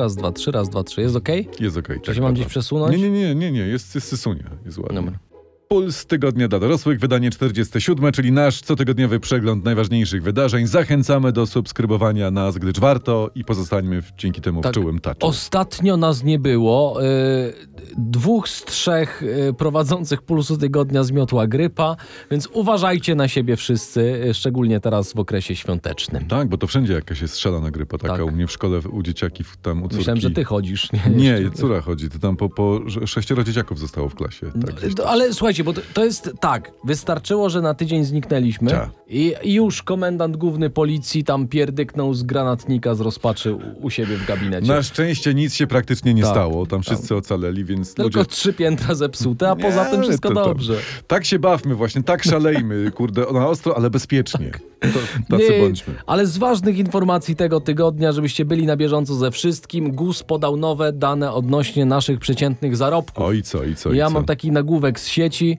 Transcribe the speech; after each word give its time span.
Raz, 0.00 0.16
dwa, 0.16 0.32
trzy, 0.32 0.50
raz, 0.50 0.68
dwa, 0.68 0.84
trzy. 0.84 1.00
Jest 1.00 1.16
okej? 1.16 1.48
Jest 1.60 1.76
okej. 1.76 2.00
Czy 2.00 2.06
tak, 2.06 2.14
się 2.14 2.20
mam 2.20 2.30
dobra. 2.30 2.40
gdzieś 2.40 2.50
przesunąć? 2.50 2.96
Nie, 2.96 3.10
nie, 3.10 3.10
nie, 3.10 3.34
nie, 3.34 3.52
nie. 3.52 3.60
Jest, 3.60 3.94
jest 3.94 4.08
Sysunia. 4.08 4.44
Jest 4.66 4.78
ładnie. 4.78 4.94
Dobra. 4.94 5.29
Puls 5.72 6.06
Tygodnia 6.06 6.48
dla 6.48 6.58
dorosłych, 6.58 7.00
wydanie 7.00 7.30
47, 7.30 8.12
czyli 8.12 8.32
nasz 8.32 8.60
cotygodniowy 8.62 9.20
przegląd 9.20 9.64
najważniejszych 9.64 10.22
wydarzeń. 10.22 10.66
Zachęcamy 10.66 11.32
do 11.32 11.46
subskrybowania 11.46 12.30
nas, 12.30 12.58
gdyż 12.58 12.80
warto 12.80 13.30
i 13.34 13.44
pozostańmy 13.44 14.02
w, 14.02 14.12
dzięki 14.18 14.40
temu 14.40 14.60
Tak. 14.60 14.72
w 14.72 14.74
czułym 14.74 14.98
taczu. 14.98 15.26
Ostatnio 15.26 15.96
nas 15.96 16.24
nie 16.24 16.38
było. 16.38 17.04
Y, 17.04 17.52
dwóch 17.98 18.48
z 18.48 18.64
trzech 18.64 19.22
y, 19.22 19.54
prowadzących 19.58 20.22
pulsu 20.22 20.56
tygodnia 20.58 21.02
zmiotła 21.04 21.46
grypa, 21.46 21.96
więc 22.30 22.48
uważajcie 22.52 23.14
na 23.14 23.28
siebie 23.28 23.56
wszyscy, 23.56 24.00
y, 24.30 24.34
szczególnie 24.34 24.80
teraz 24.80 25.12
w 25.12 25.18
okresie 25.18 25.56
świątecznym. 25.56 26.26
Tak, 26.28 26.48
bo 26.48 26.58
to 26.58 26.66
wszędzie 26.66 26.92
jakaś 26.92 27.20
jest 27.20 27.38
szalona 27.38 27.70
grypa 27.70 27.98
taka 27.98 28.16
Tak. 28.16 28.26
u 28.26 28.30
mnie 28.30 28.46
w 28.46 28.52
szkole, 28.52 28.78
u 28.92 29.02
dzieciaki, 29.02 29.44
tam 29.62 29.78
u 29.78 29.82
córki. 29.82 29.96
Myślałem, 29.96 30.20
że 30.20 30.30
ty 30.30 30.44
chodzisz. 30.44 30.88
Nie, 30.92 31.40
Nie, 31.40 31.50
córa 31.50 31.80
chodzi, 31.80 32.08
to 32.10 32.18
tam 32.18 32.36
po, 32.36 32.48
po 32.48 32.80
sze- 32.88 33.06
sześcioro 33.06 33.44
dzieciaków 33.44 33.78
zostało 33.78 34.08
w 34.08 34.14
klasie. 34.14 34.46
Tak, 34.66 34.74
gdzieś 34.74 34.96
No, 34.96 35.04
ale 35.04 35.32
słuchajcie, 35.34 35.59
bo 35.64 35.72
to, 35.72 35.80
to 35.94 36.04
jest 36.04 36.30
tak, 36.40 36.72
wystarczyło, 36.84 37.50
że 37.50 37.60
na 37.60 37.74
tydzień 37.74 38.04
zniknęliśmy 38.04 38.70
Tak. 38.70 38.90
i, 39.08 39.34
już 39.44 39.82
komendant 39.82 40.36
główny 40.36 40.70
policji 40.70 41.24
tam 41.24 41.48
pierdyknął 41.48 42.14
z 42.14 42.22
granatnika 42.22 42.94
z 42.94 43.00
rozpaczy 43.00 43.54
u, 43.54 43.60
u 43.80 43.90
siebie 43.90 44.16
w 44.16 44.26
gabinecie. 44.26 44.68
Na 44.68 44.82
szczęście 44.82 45.34
nic 45.34 45.54
się 45.54 45.66
praktycznie 45.66 46.14
nie 46.14 46.22
Tak. 46.22 46.30
stało, 46.30 46.66
tam 46.66 46.82
wszyscy 46.82 47.16
ocaleli, 47.16 47.64
więc 47.64 47.94
Tylko 47.94 48.18
ludzie... 48.20 48.30
trzy 48.30 48.52
piętra 48.52 48.94
zepsute, 48.94 49.48
a 49.50 49.56
poza 49.56 49.84
Nie, 49.84 49.90
tym 49.90 50.02
wszystko 50.02 50.28
to- 50.28 50.34
to- 50.34 50.44
dobrze. 50.44 50.74
Tak 51.06 51.24
się 51.24 51.38
bawmy 51.38 51.74
właśnie, 51.74 52.02
tak 52.02 52.24
szalejmy, 52.24 52.90
kurde, 52.96 53.26
na 53.32 53.48
ostro, 53.48 53.76
ale 53.76 53.90
bezpiecznie. 53.90 54.50
To, 54.80 54.86
tacy 54.88 55.02
Tak. 55.28 55.40
Nie, 55.40 55.62
bądźmy. 55.62 55.94
Ale 56.06 56.26
z 56.26 56.38
ważnych 56.38 56.78
informacji 56.78 57.36
tego 57.36 57.60
tygodnia, 57.60 58.12
żebyście 58.12 58.44
byli 58.44 58.66
na 58.66 58.76
bieżąco 58.76 59.14
ze 59.14 59.30
wszystkim, 59.30 59.92
GUS 59.92 60.22
podał 60.22 60.56
nowe 60.56 60.92
dane 60.92 61.32
odnośnie 61.32 61.84
naszych 61.84 62.18
przeciętnych 62.20 62.76
zarobków. 62.76 63.24
O 63.24 63.32
i 63.32 63.42
co, 63.42 63.64
i 63.64 63.74
co, 63.74 63.92
i 63.92 63.96
ja 63.96 64.06
co? 64.06 64.10
mam 64.12 64.24
taki 64.24 64.52
nagłówek 64.52 65.00
z 65.00 65.06
sieci. 65.06 65.49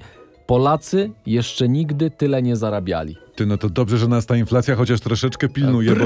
Polacy 0.45 1.11
jeszcze 1.25 1.69
nigdy 1.69 2.09
tyle 2.11 2.41
nie 2.41 2.55
zarabiali. 2.55 3.17
Ty, 3.35 3.45
no 3.45 3.57
to 3.57 3.69
dobrze, 3.69 3.97
że 3.97 4.07
nas 4.07 4.25
ta 4.25 4.35
inflacja 4.37 4.75
chociaż 4.75 4.99
troszeczkę 4.99 5.49
pilnuje, 5.49 5.95
bo, 5.95 6.05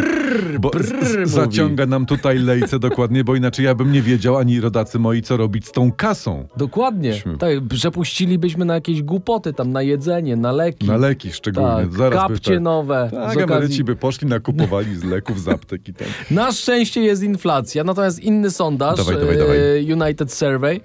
bo 0.60 0.70
z, 0.84 0.90
brrr, 0.92 1.20
mówi. 1.20 1.26
zaciąga 1.32 1.86
nam 1.86 2.06
tutaj 2.06 2.40
lejce 2.40 2.80
dokładnie, 2.80 3.24
bo 3.24 3.36
inaczej 3.36 3.66
ja 3.66 3.76
bym 3.76 3.92
nie 3.92 4.02
wiedział, 4.02 4.38
ani 4.38 4.62
rodacy 4.62 5.00
moi, 5.00 5.22
co 5.22 5.38
robić 5.38 5.68
z 5.68 5.72
tą 5.72 5.92
kasą. 5.92 6.48
Dokładnie. 6.58 7.10
Myśmy- 7.10 7.38
Tak, 7.38 7.50
przepuścilibyśmy 7.70 8.66
na 8.66 8.74
jakieś 8.74 9.04
głupoty, 9.04 9.54
tam 9.54 9.72
na 9.72 9.82
jedzenie, 9.82 10.36
na 10.36 10.52
leki. 10.52 10.88
Na 10.88 10.98
leki 10.98 11.32
szczególnie. 11.32 11.70
tak, 11.70 11.94
Zaraz 11.94 12.24
by 12.28 12.34
kapcie 12.34 12.54
tak. 12.54 12.64
nowe. 12.64 13.10
Tak, 13.14 13.34
z 13.34 13.38
okazji. 13.38 13.84
by 13.84 13.96
poszli, 13.96 14.28
nakupowali 14.28 14.96
z 14.96 15.04
leków, 15.04 15.42
z 15.42 15.48
aptek 15.48 15.88
i 15.90 15.94
tak. 15.94 16.08
Na 16.32 16.52
szczęście 16.52 17.02
jest 17.02 17.24
inflacja, 17.24 17.84
natomiast 17.84 18.20
inny 18.20 18.52
sondaż 18.52 18.98
Dawaj, 18.98 19.16
dawaj, 19.16 19.36
e, 19.36 19.40
dawaj. 19.40 19.94
United 19.94 20.34
Survey 20.34 20.82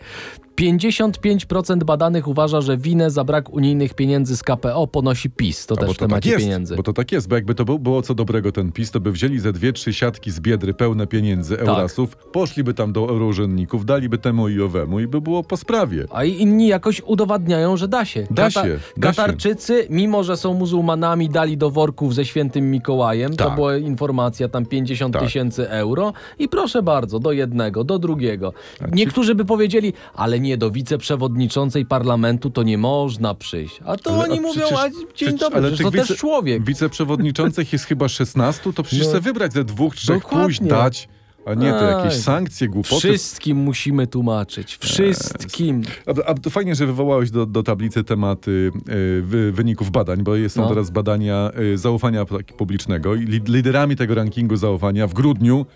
55% 0.56 1.84
badanych 1.84 2.29
uważa, 2.29 2.61
że 2.61 2.77
winę 2.77 3.11
za 3.11 3.25
brak 3.25 3.51
unijnych 3.53 3.95
pieniędzy 3.95 4.37
z 4.37 4.43
KPO 4.43 4.87
ponosi 4.87 5.31
PiS. 5.31 5.67
To 5.67 5.75
A, 5.75 5.79
też 5.79 5.91
w 5.95 5.98
to 5.98 6.09
tak 6.09 6.27
jest, 6.27 6.39
pieniędzy. 6.39 6.77
bo 6.77 6.83
to 6.83 6.93
tak 6.93 7.12
jest, 7.12 7.29
bo 7.29 7.34
jakby 7.34 7.55
to 7.55 7.65
był, 7.65 7.79
było 7.79 8.03
co 8.03 8.15
dobrego 8.15 8.53
ten 8.53 8.73
PiS, 8.73 8.91
to 8.91 9.01
by 9.01 9.12
wzięli 9.12 9.39
ze 9.39 9.53
dwie, 9.53 9.73
trzy 9.73 9.93
siatki 9.95 10.31
z 10.31 10.41
biedry 10.41 10.75
pełne 10.75 11.06
pieniędzy, 11.06 11.56
Tak. 11.56 11.69
eurasów, 11.69 12.17
poszliby 12.17 12.75
tam 12.75 12.93
do 12.93 13.01
eurourzędników, 13.09 13.84
daliby 13.84 14.19
temu 14.19 14.48
i 14.48 14.61
owemu 14.62 15.01
i 15.01 15.06
by 15.06 15.21
było 15.21 15.43
po 15.43 15.56
sprawie. 15.56 16.05
A 16.12 16.25
inni 16.25 16.67
jakoś 16.69 17.03
udowadniają, 17.06 17.77
że 17.77 17.89
da 17.89 18.05
się. 18.05 18.27
Da 18.31 18.51
się, 18.51 18.61
da 18.61 18.69
się. 18.69 18.81
Katarczycy, 19.01 19.87
mimo 19.91 20.25
że 20.25 20.37
są 20.37 20.55
muzułmanami, 20.55 21.28
dali 21.28 21.56
do 21.56 21.71
worków 21.71 22.15
ze 22.15 22.25
świętym 22.25 22.71
Mikołajem. 22.71 23.37
To 23.37 23.45
Tak. 23.45 23.55
była 23.55 23.77
informacja, 23.77 24.48
tam 24.48 24.67
50 24.67 25.12
Tak. 25.15 25.23
tysięcy 25.23 25.71
euro. 25.71 26.12
I 26.39 26.48
proszę 26.48 26.83
bardzo, 26.83 27.19
do 27.19 27.33
jednego, 27.33 27.84
do 27.84 27.98
drugiego. 27.98 28.53
Niektórzy 28.93 29.34
by 29.34 29.45
powiedzieli, 29.45 29.93
ale 30.15 30.39
nie, 30.41 30.56
do 30.56 30.70
wiceprzewodniczącej 30.70 31.86
parlamentu 31.86 32.50
to 32.50 32.62
nie 32.62 32.78
można 32.78 33.34
przyjść. 33.34 33.80
A 33.84 33.96
to 33.96 34.10
Ale- 34.14 34.24
oni 34.30 34.38
a 34.38 34.42
mówią, 34.42 34.60
przecież- 34.62 34.78
a 34.78 34.91
dzień 34.91 35.06
przecież- 35.15 35.34
dobry, 35.41 35.59
ale 35.59 35.70
to 35.76 35.91
wice- 35.91 36.06
też 36.06 36.19
człowiek. 36.19 36.65
Wiceprzewodniczących 36.65 37.72
jest 37.72 37.84
chyba 37.84 38.09
16, 38.09 38.72
to 38.72 38.82
przecież 38.82 39.04
No. 39.04 39.10
chcę 39.10 39.20
wybrać 39.20 39.53
ze 39.53 39.65
dwóch, 39.65 39.97
trzech, 39.97 40.16
Dokładnie. 40.22 40.44
pójść, 40.44 40.60
dać, 40.62 41.09
a 41.47 41.54
nie 41.54 41.70
te 41.72 41.84
jakieś 41.98 42.15
sankcje, 42.22 42.69
głupoty. 42.69 42.97
Wszystkim 43.09 43.56
musimy 43.59 44.06
tłumaczyć. 44.06 44.76
Wszystkim. 44.81 45.82
A, 46.06 46.31
a 46.31 46.34
to 46.34 46.50
fajnie, 46.50 46.75
że 46.75 46.86
wywołałeś 46.86 47.31
do, 47.31 47.47
do 47.47 47.62
tablicy 47.62 48.04
tematy 48.04 48.70
y, 48.88 49.22
wy, 49.22 49.53
wyników 49.53 49.91
badań, 49.91 50.22
bo 50.22 50.32
są 50.48 50.62
No. 50.62 50.69
teraz 50.69 50.91
badania 50.91 51.50
y, 51.75 51.78
zaufania 51.78 52.25
publicznego 52.56 53.15
i 53.15 53.20
li, 53.20 53.41
liderami 53.48 53.97
tego 53.97 54.15
rankingu 54.15 54.56
zaufania 54.56 55.06
w 55.06 55.15
grudniu 55.15 55.66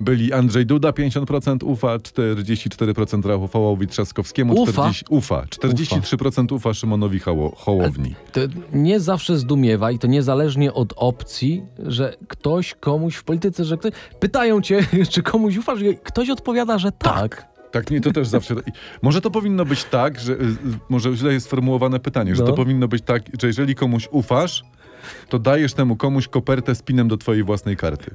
byli 0.00 0.32
Andrzej 0.32 0.66
Duda 0.66 0.90
50% 0.90 1.64
ufa, 1.64 1.96
44% 1.96 3.26
Rafałowi 3.26 3.86
Trzaskowskiemu, 3.86 4.54
Ufa? 4.54 4.72
40, 4.72 5.04
ufa 5.10 5.42
43% 5.42 6.54
ufa 6.54 6.74
Szymonowi 6.74 7.18
Hoło, 7.18 7.52
Hołowni. 7.56 8.14
To 8.32 8.40
nie 8.72 9.00
zawsze 9.00 9.38
zdumiewa 9.38 9.90
i 9.90 9.98
to 9.98 10.06
niezależnie 10.06 10.72
od 10.72 10.92
opcji, 10.96 11.62
że 11.78 12.16
ktoś 12.28 12.74
komuś 12.74 13.16
w 13.16 13.24
polityce, 13.24 13.64
że 13.64 13.76
ktoś... 13.76 13.92
Pytają 14.20 14.60
cię, 14.62 14.86
czy 15.12 15.22
komuś 15.22 15.56
ufasz 15.56 15.82
i 15.82 15.96
ktoś 16.02 16.30
odpowiada, 16.30 16.78
że 16.78 16.92
tak. 16.92 17.52
Tak, 17.70 17.90
nie, 17.90 18.00
to 18.00 18.12
też 18.12 18.28
zawsze. 18.28 18.54
Może 19.02 19.20
to 19.20 19.30
powinno 19.30 19.64
być 19.64 19.84
tak, 19.84 20.20
że 20.20 20.32
y, 20.32 20.36
y, 20.36 20.56
może 20.88 21.16
źle 21.16 21.32
jest 21.32 21.46
sformułowane 21.46 22.00
pytanie, 22.00 22.36
że 22.36 22.42
No. 22.42 22.48
to 22.50 22.54
powinno 22.56 22.88
być 22.88 23.02
tak, 23.04 23.22
że 23.40 23.46
jeżeli 23.46 23.74
komuś 23.74 24.08
ufasz, 24.10 24.64
to 25.28 25.38
dajesz 25.38 25.74
temu 25.74 25.96
komuś 25.96 26.28
kopertę 26.28 26.74
z 26.74 26.82
pinem 26.82 27.08
do 27.08 27.16
twojej 27.16 27.44
własnej 27.44 27.76
karty. 27.76 28.10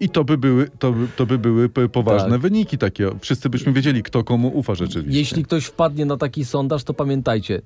I 0.00 0.08
to 0.08 0.24
by 0.24 0.38
były, 0.38 0.68
to 0.78 0.94
to 1.16 1.26
by 1.26 1.38
były 1.38 1.68
poważne 1.68 2.30
Tak. 2.30 2.40
wyniki 2.40 2.78
takie. 2.78 3.10
Wszyscy 3.20 3.48
byśmy 3.50 3.72
wiedzieli, 3.72 4.02
kto 4.02 4.24
komu 4.24 4.48
ufa 4.48 4.74
rzeczywiście. 4.74 5.18
Jeśli 5.18 5.44
ktoś 5.44 5.64
wpadnie 5.64 6.06
na 6.06 6.16
taki 6.16 6.44
sondaż, 6.44 6.84
to 6.84 6.94
pamiętajcie, 6.94 7.62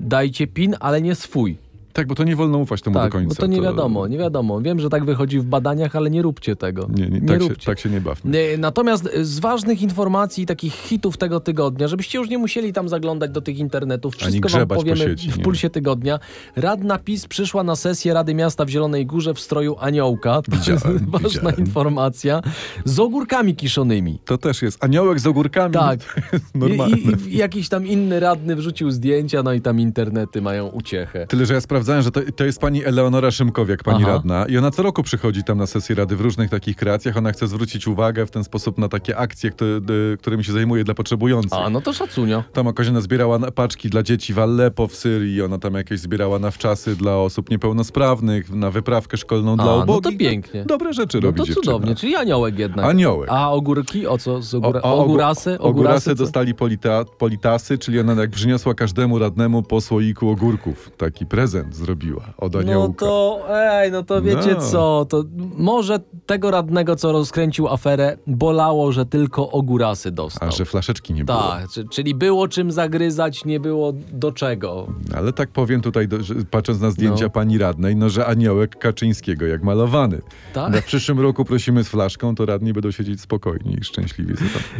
dajcie 0.00 0.46
pin, 0.46 0.76
ale 0.80 1.02
nie 1.02 1.14
swój. 1.14 1.56
Tak, 1.96 2.06
bo 2.06 2.14
to 2.14 2.24
nie 2.24 2.36
wolno 2.36 2.58
ufać 2.58 2.82
temu 2.82 2.94
do 2.94 3.00
Tak, 3.00 3.12
końca. 3.12 3.28
bo 3.28 3.34
to 3.34 3.46
nie 3.46 3.60
wiadomo, 3.60 4.06
nie 4.06 4.18
wiadomo. 4.18 4.60
Wiem, 4.60 4.80
że 4.80 4.88
tak 4.90 5.04
wychodzi 5.04 5.38
w 5.40 5.44
badaniach, 5.44 5.96
ale 5.96 6.10
nie 6.10 6.22
róbcie 6.22 6.56
tego. 6.56 6.88
Nie, 6.94 7.06
nie, 7.08 7.20
tak, 7.20 7.42
się, 7.42 7.48
róbcie. 7.48 7.66
tak 7.66 7.78
się 7.80 7.90
nie 7.90 8.00
bawmy. 8.00 8.58
Natomiast 8.58 9.08
e, 9.14 9.24
z 9.24 9.38
ważnych 9.38 9.82
informacji 9.82 10.46
takich 10.46 10.74
hitów 10.74 11.16
tego 11.16 11.40
tygodnia, 11.40 11.88
żebyście 11.88 12.18
już 12.18 12.28
nie 12.28 12.38
musieli 12.38 12.72
tam 12.72 12.88
zaglądać 12.88 13.30
do 13.30 13.40
tych 13.40 13.58
internetów, 13.58 14.14
wszystko 14.16 14.48
wam 14.48 14.58
grzebać 14.58 14.78
po 14.78 14.82
powiemy 14.84 15.00
sieci, 15.10 15.32
w 15.32 15.38
nie. 15.38 15.44
pulsie 15.44 15.70
tygodnia. 15.70 16.18
Radna 16.56 16.98
PiS 16.98 17.26
przyszła 17.26 17.62
na 17.62 17.76
sesję 17.76 18.14
Rady 18.14 18.34
Miasta 18.34 18.64
w 18.64 18.68
Zielonej 18.68 19.06
Górze 19.06 19.34
w 19.34 19.40
stroju 19.40 19.76
aniołka. 19.80 20.42
To 20.42 20.52
Widziałem, 20.56 20.92
jest 20.92 21.04
ważna 21.22 21.28
widziałem. 21.28 21.58
informacja. 21.58 22.42
Z 22.84 22.98
ogórkami 23.00 23.54
kiszonymi. 23.56 24.18
To 24.24 24.38
też 24.38 24.62
jest 24.62 24.84
aniołek 24.84 25.20
z 25.20 25.26
ogórkami. 25.26 25.74
Tak. 25.74 26.00
Jest 26.32 26.44
I, 26.54 26.58
Normalne. 26.58 26.96
i, 26.96 27.34
I 27.34 27.36
jakiś 27.36 27.68
tam 27.68 27.86
inny 27.86 28.20
radny 28.20 28.56
wrzucił 28.56 28.90
zdjęcia, 28.90 29.42
no 29.42 29.52
i 29.52 29.60
tam 29.60 29.80
internety 29.80 30.42
mają 30.42 30.66
uciechę. 30.68 31.26
Tyle, 31.26 31.46
że 31.46 31.54
ja 31.54 31.60
sprawdzałem, 31.86 32.02
że 32.02 32.10
to, 32.10 32.32
to 32.36 32.44
jest 32.44 32.58
pani 32.60 32.84
Eleonora 32.84 33.30
Szymkowiak, 33.30 33.82
pani 33.82 34.02
Aha. 34.04 34.12
radna. 34.12 34.46
I 34.46 34.58
ona 34.58 34.70
co 34.70 34.82
roku 34.82 35.02
przychodzi 35.02 35.44
tam 35.44 35.58
na 35.58 35.66
sesję 35.66 35.94
rady 35.94 36.16
w 36.16 36.20
różnych 36.20 36.50
takich 36.50 36.76
kreacjach. 36.76 37.16
Ona 37.16 37.32
chce 37.32 37.46
zwrócić 37.48 37.86
uwagę 37.86 38.26
w 38.26 38.30
ten 38.30 38.44
sposób 38.44 38.78
na 38.78 38.88
takie 38.88 39.16
akcje, 39.16 39.50
które, 39.50 39.80
którymi 40.18 40.44
się 40.44 40.52
zajmuje 40.52 40.84
dla 40.84 40.94
potrzebujących. 40.94 41.52
A, 41.52 41.70
no 41.70 41.80
to 41.80 41.92
szacunio. 41.92 42.44
Tam 42.52 42.66
okazja 42.66 43.00
zbierała 43.00 43.38
paczki 43.50 43.90
dla 43.90 44.02
dzieci 44.02 44.34
w 44.34 44.38
Aleppo 44.38 44.86
w 44.86 44.94
Syrii, 44.94 45.42
ona 45.42 45.58
tam 45.58 45.74
jakieś 45.74 46.00
zbierała 46.00 46.38
na 46.38 46.50
wczasy 46.50 46.96
dla 46.96 47.16
osób 47.16 47.50
niepełnosprawnych, 47.50 48.50
na 48.50 48.70
wyprawkę 48.70 49.16
szkolną 49.16 49.52
A, 49.52 49.56
dla 49.56 49.64
no 49.64 49.82
ubogich. 49.82 50.12
to 50.12 50.18
pięknie. 50.18 50.64
Dobre 50.64 50.92
rzeczy 50.92 51.18
No 51.20 51.26
robi 51.26 51.38
to 51.40 51.46
dziewczyna. 51.46 51.64
cudownie, 51.64 51.94
czyli 51.94 52.16
aniołek 52.16 52.58
jednak. 52.58 52.84
Aniołek. 52.84 53.28
A 53.32 53.50
ogórki? 53.52 54.06
O 54.06 54.18
co? 54.18 54.42
Z 54.42 54.54
ogóra... 54.54 54.82
O- 54.82 54.94
o- 54.98 55.04
ogórasy? 55.04 55.58
Ogórasy 55.58 56.10
co? 56.10 56.14
dostali 56.14 56.54
polita, 56.54 57.04
politasy, 57.18 57.78
czyli 57.78 58.00
ona 58.00 58.12
jak 58.14 58.30
przyniosła 58.30 58.74
każdemu 58.74 59.18
radnemu 59.18 59.62
po 59.62 59.80
słoiku 59.80 60.28
ogórków. 60.28 60.90
Taki 60.96 61.26
prezent 61.26 61.75
zrobiła 61.76 62.24
od 62.38 62.52
No 62.54 62.58
aniołka. 62.60 63.06
to, 63.06 63.40
ej, 63.50 63.92
no 63.92 64.02
to 64.02 64.22
wiecie 64.22 64.54
No. 64.54 64.60
co, 64.60 65.06
to 65.08 65.24
może 65.56 66.00
tego 66.26 66.50
radnego, 66.50 66.96
co 66.96 67.12
rozkręcił 67.12 67.68
aferę, 67.68 68.16
bolało, 68.26 68.92
że 68.92 69.06
tylko 69.06 69.50
ogórasy 69.50 70.10
dostał. 70.10 70.48
A 70.48 70.52
że 70.52 70.64
flaszeczki 70.64 71.14
nie 71.14 71.24
było. 71.24 71.38
Tak, 71.38 71.68
czy- 71.70 71.88
czyli 71.88 72.14
było 72.14 72.48
czym 72.48 72.72
zagryzać, 72.72 73.44
nie 73.44 73.60
było 73.60 73.92
do 74.12 74.32
czego. 74.32 74.86
Ale 75.16 75.32
tak 75.32 75.48
powiem 75.50 75.80
tutaj, 75.80 76.08
do, 76.08 76.22
że, 76.22 76.34
patrząc 76.50 76.80
na 76.80 76.90
zdjęcia 76.90 77.24
No. 77.24 77.30
pani 77.30 77.58
radnej, 77.58 77.96
no 77.96 78.08
że 78.08 78.26
aniołek 78.26 78.76
Kaczyńskiego 78.78 79.46
jak 79.46 79.62
malowany. 79.62 80.20
Tak? 80.52 80.72
Na 80.72 80.82
przyszłym 80.82 81.20
roku 81.20 81.44
prosimy 81.44 81.84
z 81.84 81.88
flaszką, 81.88 82.34
to 82.34 82.46
radni 82.46 82.72
będą 82.72 82.90
siedzieć 82.90 83.20
spokojni 83.20 83.76
i 83.80 83.84
szczęśliwi. 83.84 84.34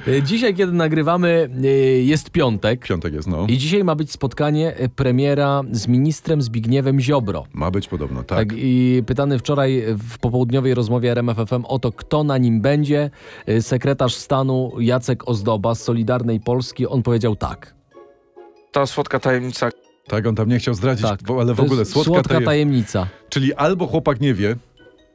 E, 0.09 0.23
Dzisiaj, 0.23 0.55
kiedy 0.55 0.73
nagrywamy, 0.73 1.50
e, 1.65 1.67
jest 2.03 2.31
piątek. 2.31 2.87
Piątek 2.87 3.15
jest, 3.15 3.29
no. 3.29 3.47
I 3.49 3.59
dzisiaj 3.59 3.85
ma 3.85 3.94
być 3.94 4.12
spotkanie 4.12 4.76
e, 4.76 4.88
premiera 4.88 5.62
z 5.73 5.88
ministrem 5.88 6.43
Zbigniewem 6.43 6.75
Ziobro. 7.00 7.44
Ma 7.52 7.70
być 7.70 7.88
podobno, 7.88 8.23
tak. 8.23 8.38
Tak, 8.38 8.49
i 8.58 9.02
pytany 9.06 9.38
wczoraj 9.38 9.84
w 9.99 10.19
popołudniowej 10.19 10.75
rozmowie 10.75 11.11
RMFFM 11.11 11.64
o 11.64 11.78
to, 11.78 11.93
kto 11.93 12.25
na 12.25 12.38
nim 12.38 12.61
będzie, 12.61 13.11
y, 13.49 13.62
sekretarz 13.62 14.14
stanu 14.14 14.73
Jacek 14.81 15.28
Ozdoba 15.28 15.75
z 15.75 15.82
Solidarnej 15.82 16.40
Polski, 16.40 16.87
on 16.87 17.02
powiedział 17.02 17.37
tak. 17.37 17.75
Ta 18.73 18.87
słodka 18.87 19.19
tajemnica, 19.20 19.70
Tak, 20.08 20.26
on 20.26 20.34
tam 20.34 20.49
nie 20.49 20.58
chciał 20.58 20.75
zdradzić, 20.75 21.06
tak 21.06 21.23
bo- 21.23 21.40
ale 21.40 21.55
w 21.55 21.56
to 21.56 21.62
ogóle 21.62 21.84
słodka, 21.84 22.12
słodka 22.12 22.34
tajem- 22.34 22.44
tajemnica. 22.44 23.06
Czyli 23.29 23.55
albo 23.55 23.87
chłopak 23.87 24.20
nie 24.20 24.34
wie, 24.34 24.56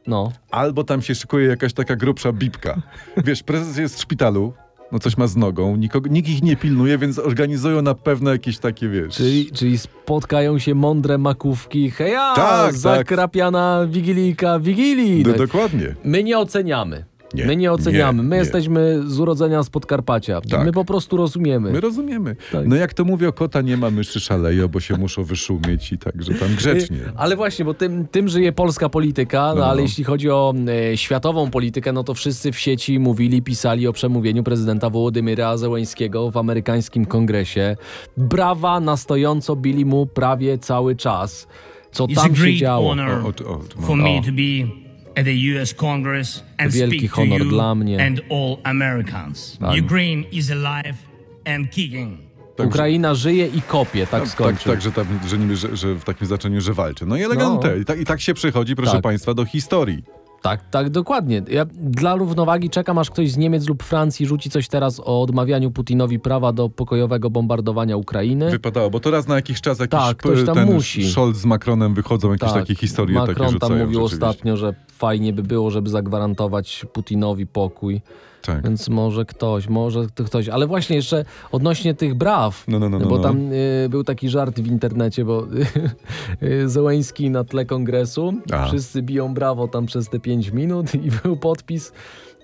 No. 0.07 0.31
albo 0.51 0.83
tam 0.83 1.01
się 1.01 1.15
szykuje 1.15 1.47
jakaś 1.47 1.73
taka 1.73 1.95
grubsza 1.95 2.31
bibka. 2.33 2.81
Wiesz, 3.25 3.43
prezes 3.43 3.77
jest 3.77 3.95
w 3.97 4.01
szpitalu, 4.01 4.53
no 4.91 4.99
coś 4.99 5.17
ma 5.17 5.27
z 5.27 5.35
nogą, 5.35 5.75
nikogo, 5.75 6.09
nikt 6.09 6.29
ich 6.29 6.43
nie 6.43 6.55
pilnuje, 6.55 6.97
więc 6.97 7.19
organizują 7.19 7.81
na 7.81 7.95
pewno 7.95 8.31
jakieś 8.31 8.57
takie, 8.57 8.89
wiesz... 8.89 9.15
Czyli, 9.15 9.51
czyli 9.51 9.77
spotkają 9.77 10.59
się 10.59 10.75
mądre 10.75 11.17
makówki. 11.17 11.91
Heja! 11.91 12.33
Tak, 12.35 12.65
tak. 12.65 12.77
zakrapiana 12.77 13.87
wigilijka 13.89 14.59
wigilii. 14.59 15.23
No, 15.27 15.33
dokładnie. 15.33 15.95
My 16.03 16.23
nie 16.23 16.39
oceniamy. 16.39 17.05
Nie, 17.33 17.45
My 17.45 17.55
nie 17.55 17.71
oceniamy. 17.71 18.23
nie, 18.23 18.29
My 18.29 18.35
nie. 18.35 18.39
jesteśmy 18.39 19.01
z 19.05 19.19
urodzenia 19.19 19.63
z 19.63 19.69
Podkarpacia. 19.69 20.41
Tak. 20.41 20.65
My 20.65 20.71
po 20.71 20.85
prostu 20.85 21.17
rozumiemy. 21.17 21.71
My 21.71 21.79
rozumiemy. 21.81 22.35
Tak. 22.51 22.67
No 22.67 22.75
jak 22.75 22.93
to 22.93 23.05
mówią, 23.05 23.31
kota 23.31 23.61
nie 23.61 23.77
ma, 23.77 23.89
myszy 23.91 24.19
szaleją, 24.19 24.67
bo 24.67 24.79
się 24.79 24.97
muszą 24.97 25.23
wyszumieć 25.23 25.91
i 25.91 25.97
także 25.97 26.33
tam 26.33 26.49
grzecznie. 26.55 26.97
Ale 27.15 27.35
właśnie, 27.35 27.65
bo 27.65 27.73
tym, 27.73 28.07
tym 28.07 28.29
żyje 28.29 28.51
polska 28.51 28.89
polityka, 28.89 29.47
no, 29.49 29.55
No, 29.55 29.65
ale 29.65 29.75
no. 29.75 29.81
jeśli 29.81 30.03
chodzi 30.03 30.29
o 30.29 30.53
e, 30.93 30.97
światową 30.97 31.49
politykę, 31.51 31.93
no 31.93 32.03
to 32.03 32.13
wszyscy 32.13 32.51
w 32.51 32.59
sieci 32.59 32.99
mówili, 32.99 33.41
pisali 33.41 33.87
o 33.87 33.93
przemówieniu 33.93 34.43
prezydenta 34.43 34.89
Wołodymyra 34.89 35.57
Zełańskiego 35.57 36.31
w 36.31 36.37
amerykańskim 36.37 37.05
kongresie. 37.05 37.75
Brawa 38.17 38.79
na 38.79 38.97
stojąco 38.97 39.55
bili 39.55 39.85
mu 39.85 40.05
prawie 40.05 40.57
cały 40.57 40.95
czas. 40.95 41.47
Co 41.91 42.05
It's 42.05 42.15
tam 42.15 42.35
się 42.35 42.55
działo. 42.55 42.89
honor 42.89 43.09
O, 43.09 43.27
o, 43.27 43.51
o, 43.51 43.53
o, 43.55 43.61
for 43.81 43.97
me 43.97 44.21
to 44.25 44.31
be 44.31 44.80
at 45.15 45.25
the 45.25 45.33
U.S. 45.53 45.73
Congress 45.73 46.43
and 46.57 46.71
Wielki 46.71 46.97
speak 46.97 47.11
to 47.15 47.21
honor 47.21 47.39
you 47.39 47.49
dla 47.49 47.75
mnie. 47.75 48.05
and 48.07 48.21
all 48.29 48.57
Americans. 48.63 49.57
Tak. 49.59 49.83
Ukraine 49.85 50.23
is 50.31 50.51
alive 50.51 50.97
and 51.45 51.69
kicking. 51.71 52.17
Także- 52.57 52.67
Ukraina 52.67 53.13
żyje 53.15 53.47
i 53.47 53.61
kopie, 53.61 54.07
tak 54.07 54.21
tak, 54.21 54.29
skończył. 54.29 54.71
tak, 54.71 54.81
że, 54.81 54.91
tam, 54.91 55.05
że, 55.27 55.37
niby, 55.37 55.55
że, 55.55 55.75
że 55.75 55.95
w 55.95 56.03
takim 56.03 56.27
znaczeniu, 56.27 56.61
że 56.61 56.73
walczy. 56.73 57.05
No 57.05 57.17
i 57.17 57.23
elegantem. 57.23 57.71
No. 57.71 57.77
I, 57.81 57.85
tak, 57.85 57.99
I 57.99 58.05
tak 58.05 58.21
się 58.21 58.33
przechodzi, 58.33 58.75
proszę 58.75 58.91
Tak. 58.91 59.01
państwa, 59.01 59.33
do 59.33 59.45
historii. 59.45 60.03
Tak, 60.41 60.69
tak, 60.69 60.89
dokładnie. 60.89 61.41
Ja 61.47 61.65
dla 61.79 62.15
równowagi 62.15 62.69
czekam, 62.69 62.97
aż 62.97 63.09
ktoś 63.09 63.31
z 63.31 63.37
Niemiec 63.37 63.67
lub 63.67 63.83
Francji 63.83 64.25
rzuci 64.25 64.49
coś 64.49 64.67
teraz 64.67 64.99
o 65.05 65.21
odmawianiu 65.21 65.71
Putinowi 65.71 66.19
prawa 66.19 66.53
do 66.53 66.69
pokojowego 66.69 67.29
bombardowania 67.29 67.97
Ukrainy. 67.97 68.51
Wypadało, 68.51 68.89
bo 68.89 68.99
to 68.99 69.11
raz 69.11 69.27
na 69.27 69.35
jakiś 69.35 69.61
czas 69.61 69.79
jakiś 69.79 69.99
Tak, 69.99 70.17
ktoś 70.17 70.45
tam 70.45 70.55
ten 70.55 70.73
musi. 70.73 71.11
Scholz 71.11 71.37
z 71.37 71.45
Macronem 71.45 71.93
wychodzą 71.93 72.31
jakieś 72.31 72.51
takie 72.51 72.75
historie 72.75 73.15
Tak, 73.15 73.27
Macron 73.27 73.47
takie 73.47 73.59
tam 73.59 73.69
rzucają. 73.69 73.85
mówił 73.85 74.01
rzeczywiście. 74.01 74.25
ostatnio, 74.27 74.57
że 74.57 74.73
fajnie 74.87 75.33
by 75.33 75.43
było, 75.43 75.71
żeby 75.71 75.89
zagwarantować 75.89 76.85
Putinowi 76.93 77.47
pokój. 77.47 78.01
Tak. 78.41 78.63
Więc 78.63 78.89
może 78.89 79.25
ktoś, 79.25 79.67
może 79.69 80.07
to 80.15 80.23
ktoś. 80.23 80.49
Ale 80.49 80.67
właśnie 80.67 80.95
jeszcze 80.95 81.25
odnośnie 81.51 81.93
tych 81.93 82.15
braw, 82.15 82.63
No, 82.67 82.79
no, 82.79 82.89
no, 82.89 82.99
no, 82.99 83.05
bo 83.05 83.17
no. 83.17 83.23
tam 83.23 83.51
y, 83.53 83.87
był 83.89 84.03
taki 84.03 84.29
żart 84.29 84.59
w 84.59 84.67
internecie, 84.67 85.25
bo 85.25 85.47
y, 86.43 86.69
Zełęński 86.69 87.29
na 87.29 87.43
tle 87.43 87.65
kongresu, 87.65 88.33
A. 88.51 88.65
wszyscy 88.67 89.01
biją 89.01 89.33
brawo 89.33 89.67
tam 89.67 89.85
przez 89.85 90.09
te 90.09 90.19
5 90.19 90.49
minut 90.49 90.95
i 90.95 91.09
był 91.23 91.37
podpis 91.37 91.91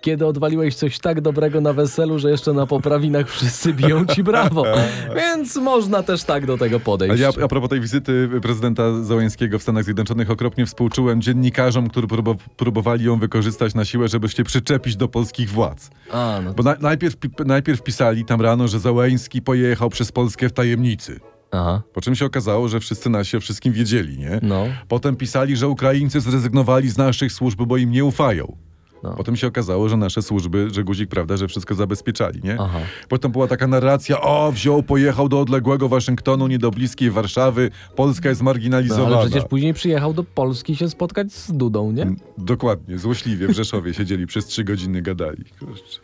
kiedy 0.01 0.25
odwaliłeś 0.25 0.75
coś 0.75 0.99
tak 0.99 1.21
dobrego 1.21 1.61
na 1.61 1.73
weselu, 1.73 2.19
że 2.19 2.31
jeszcze 2.31 2.53
na 2.53 2.65
poprawinach 2.67 3.29
wszyscy 3.29 3.73
biją 3.73 4.05
ci 4.05 4.23
brawo. 4.23 4.63
Więc 5.15 5.55
można 5.55 6.03
też 6.03 6.23
tak 6.23 6.45
do 6.45 6.57
tego 6.57 6.79
podejść. 6.79 7.19
Ja 7.21 7.29
a 7.43 7.47
propos 7.47 7.69
tej 7.69 7.79
wizyty 7.81 8.29
prezydenta 8.41 9.03
Załęskiego 9.03 9.59
w 9.59 9.63
Stanach 9.63 9.83
Zjednoczonych 9.83 10.31
okropnie 10.31 10.65
współczułem 10.65 11.21
dziennikarzom, 11.21 11.89
którzy 11.89 12.07
próbo- 12.07 12.35
próbowali 12.57 13.05
ją 13.05 13.19
wykorzystać 13.19 13.73
na 13.75 13.85
siłę, 13.85 14.07
żeby 14.07 14.29
się 14.29 14.43
przyczepić 14.43 14.95
do 14.95 15.07
polskich 15.07 15.49
władz. 15.49 15.89
A, 16.11 16.39
no 16.43 16.53
Bo 16.53 16.63
na, 16.63 16.75
najpierw, 16.81 17.17
pi- 17.17 17.29
najpierw 17.45 17.83
pisali 17.83 18.25
tam 18.25 18.41
rano, 18.41 18.67
że 18.67 18.79
Załęski 18.79 19.41
pojechał 19.41 19.89
przez 19.89 20.11
Polskę 20.11 20.49
w 20.49 20.53
tajemnicy. 20.53 21.19
Aha, 21.51 21.81
Po 21.93 22.01
czym 22.01 22.15
się 22.15 22.25
okazało, 22.25 22.67
że 22.67 22.79
wszyscy 22.79 23.09
nasi 23.09 23.37
o 23.37 23.39
wszystkim 23.39 23.73
wiedzieli, 23.73 24.17
nie? 24.17 24.39
no. 24.41 24.65
Potem 24.87 25.15
pisali, 25.15 25.55
że 25.57 25.67
Ukraińcy 25.67 26.21
zrezygnowali 26.21 26.89
z 26.89 26.97
naszych 26.97 27.31
służb, 27.31 27.61
bo 27.61 27.77
im 27.77 27.91
nie 27.91 28.05
ufają. 28.05 28.57
No. 29.03 29.13
Potem 29.17 29.35
się 29.35 29.47
okazało, 29.47 29.89
że 29.89 29.97
nasze 29.97 30.21
służby, 30.21 30.67
że 30.71 30.83
guzik, 30.83 31.09
prawda, 31.09 31.37
że 31.37 31.47
wszystko 31.47 31.75
zabezpieczali, 31.75 32.41
nie? 32.43 32.57
Aha. 32.59 32.79
Potem 33.09 33.31
była 33.31 33.47
taka 33.47 33.67
narracja, 33.67 34.21
o, 34.21 34.51
wziął, 34.51 34.83
pojechał 34.83 35.29
do 35.29 35.39
odległego 35.39 35.89
Waszyngtonu, 35.89 36.47
nie 36.47 36.59
do 36.59 36.71
bliskiej 36.71 37.11
Warszawy, 37.11 37.71
Polska 37.95 38.29
jest 38.29 38.41
No, 38.41 38.45
marginalizowana. 38.45 39.17
ale 39.17 39.29
przecież 39.29 39.49
później 39.49 39.73
przyjechał 39.73 40.13
do 40.13 40.23
Polski 40.23 40.75
się 40.75 40.89
spotkać 40.89 41.31
z 41.33 41.51
Dudą, 41.51 41.91
nie? 41.91 42.07
Dokładnie, 42.37 42.97
złośliwie 42.97 43.47
w 43.47 43.51
Rzeszowie 43.51 43.93
siedzieli 43.93 44.27
przez 44.27 44.45
trzy 44.45 44.63
godziny, 44.63 45.01
gadali. 45.01 45.43
Kurczę. 45.59 45.99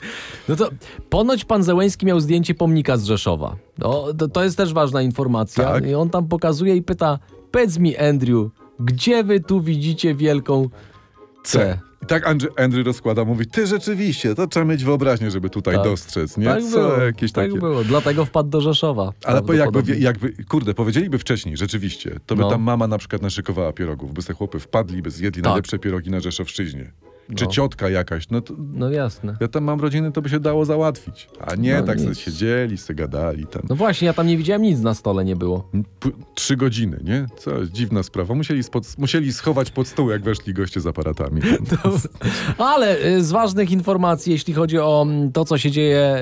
No 0.50 0.56
to 0.56 0.70
ponoć 1.10 1.46
pan 1.46 1.64
Zełęński 1.64 2.06
miał 2.06 2.20
zdjęcie 2.20 2.56
pomnika 2.56 2.98
z 2.98 3.04
Rzeszowa. 3.06 3.56
No, 3.78 4.06
to, 4.18 4.28
to 4.28 4.44
jest 4.44 4.58
też 4.58 4.74
ważna 4.74 5.02
informacja. 5.02 5.64
Tak. 5.64 5.88
I 5.88 5.94
on 5.96 6.10
tam 6.10 6.28
pokazuje 6.28 6.76
i 6.76 6.82
pyta, 6.82 7.20
powiedz 7.52 7.78
mi 7.80 7.98
Andrew, 7.98 8.48
gdzie 8.80 9.24
wy 9.24 9.40
tu 9.40 9.62
widzicie 9.62 10.16
wielką 10.16 10.70
C? 11.44 11.80
I 12.04 12.06
tak 12.06 12.28
Andrzej, 12.28 12.50
Andrew 12.58 12.86
rozkłada, 12.86 13.26
mówi, 13.26 13.46
ty 13.46 13.68
rzeczywiście, 13.68 14.36
to 14.36 14.48
trzeba 14.48 14.66
mieć 14.66 14.84
wyobraźnię, 14.84 15.32
żeby 15.32 15.50
tutaj 15.50 15.76
Tak. 15.76 15.84
dostrzec, 15.84 16.38
nie? 16.38 16.46
Tak 16.46 16.64
Co 16.64 16.70
było, 16.70 16.98
jakieś 17.04 17.32
tak 17.32 17.48
takie... 17.48 17.60
było. 17.60 17.84
Dlatego 17.84 18.26
wpadł 18.26 18.50
do 18.50 18.62
Rzeszowa. 18.62 19.12
Ale 19.26 19.42
po 19.42 19.54
jakby, 19.54 19.98
jakby, 20.00 20.34
kurde, 20.50 20.74
powiedzieliby 20.74 21.20
wcześniej, 21.20 21.58
rzeczywiście, 21.58 22.20
to 22.26 22.36
by 22.36 22.42
No. 22.42 22.50
tam 22.50 22.62
mama 22.62 22.88
na 22.88 22.98
przykład 22.98 23.22
naszykowała 23.22 23.74
pierogów, 23.74 24.14
by 24.14 24.22
se 24.22 24.34
chłopy 24.34 24.60
wpadli, 24.60 25.02
by 25.02 25.12
zjedli 25.12 25.42
Tak. 25.42 25.50
najlepsze 25.50 25.80
pierogi 25.80 26.10
na 26.12 26.20
Rzeszowszczyźnie. 26.20 26.92
Czy 27.36 27.46
No. 27.46 27.52
ciotka 27.52 27.90
jakaś, 27.90 28.30
no 28.30 28.42
to 28.42 28.54
No 28.74 28.90
jasne. 28.90 29.38
ja 29.40 29.48
tam 29.48 29.64
mam 29.64 29.80
rodziny, 29.82 30.12
to 30.12 30.22
by 30.22 30.30
się 30.30 30.40
dało 30.40 30.66
załatwić. 30.66 31.28
A 31.48 31.56
nie, 31.56 31.76
No 31.78 31.84
tak 31.84 32.00
sobie 32.00 32.16
siedzieli, 32.16 32.78
sobie 32.78 32.96
gadali 32.98 33.48
tam. 33.48 33.62
No 33.70 33.76
właśnie, 33.76 34.06
ja 34.06 34.14
tam 34.14 34.28
nie 34.28 34.38
widziałem 34.38 34.62
nic 34.62 34.80
na 34.80 34.94
stole, 34.94 35.26
nie 35.26 35.36
było. 35.36 35.70
P- 36.00 36.10
Trzy 36.36 36.56
godziny, 36.56 37.00
nie? 37.04 37.26
Co, 37.38 37.66
dziwna 37.66 38.04
sprawa. 38.04 38.36
Musieli, 38.36 38.64
spod, 38.64 38.98
musieli 38.98 39.34
schować 39.34 39.72
pod 39.72 39.88
stół, 39.88 40.10
jak 40.10 40.24
weszli 40.24 40.54
goście 40.54 40.82
z 40.82 40.88
aparatami. 40.88 41.42
Ale 42.58 43.06
y, 43.06 43.24
z 43.24 43.32
ważnych 43.32 43.72
informacji, 43.72 44.32
jeśli 44.32 44.54
chodzi 44.54 44.80
o 44.80 45.06
to, 45.34 45.46
co 45.46 45.58
się 45.58 45.72
dzieje 45.72 46.16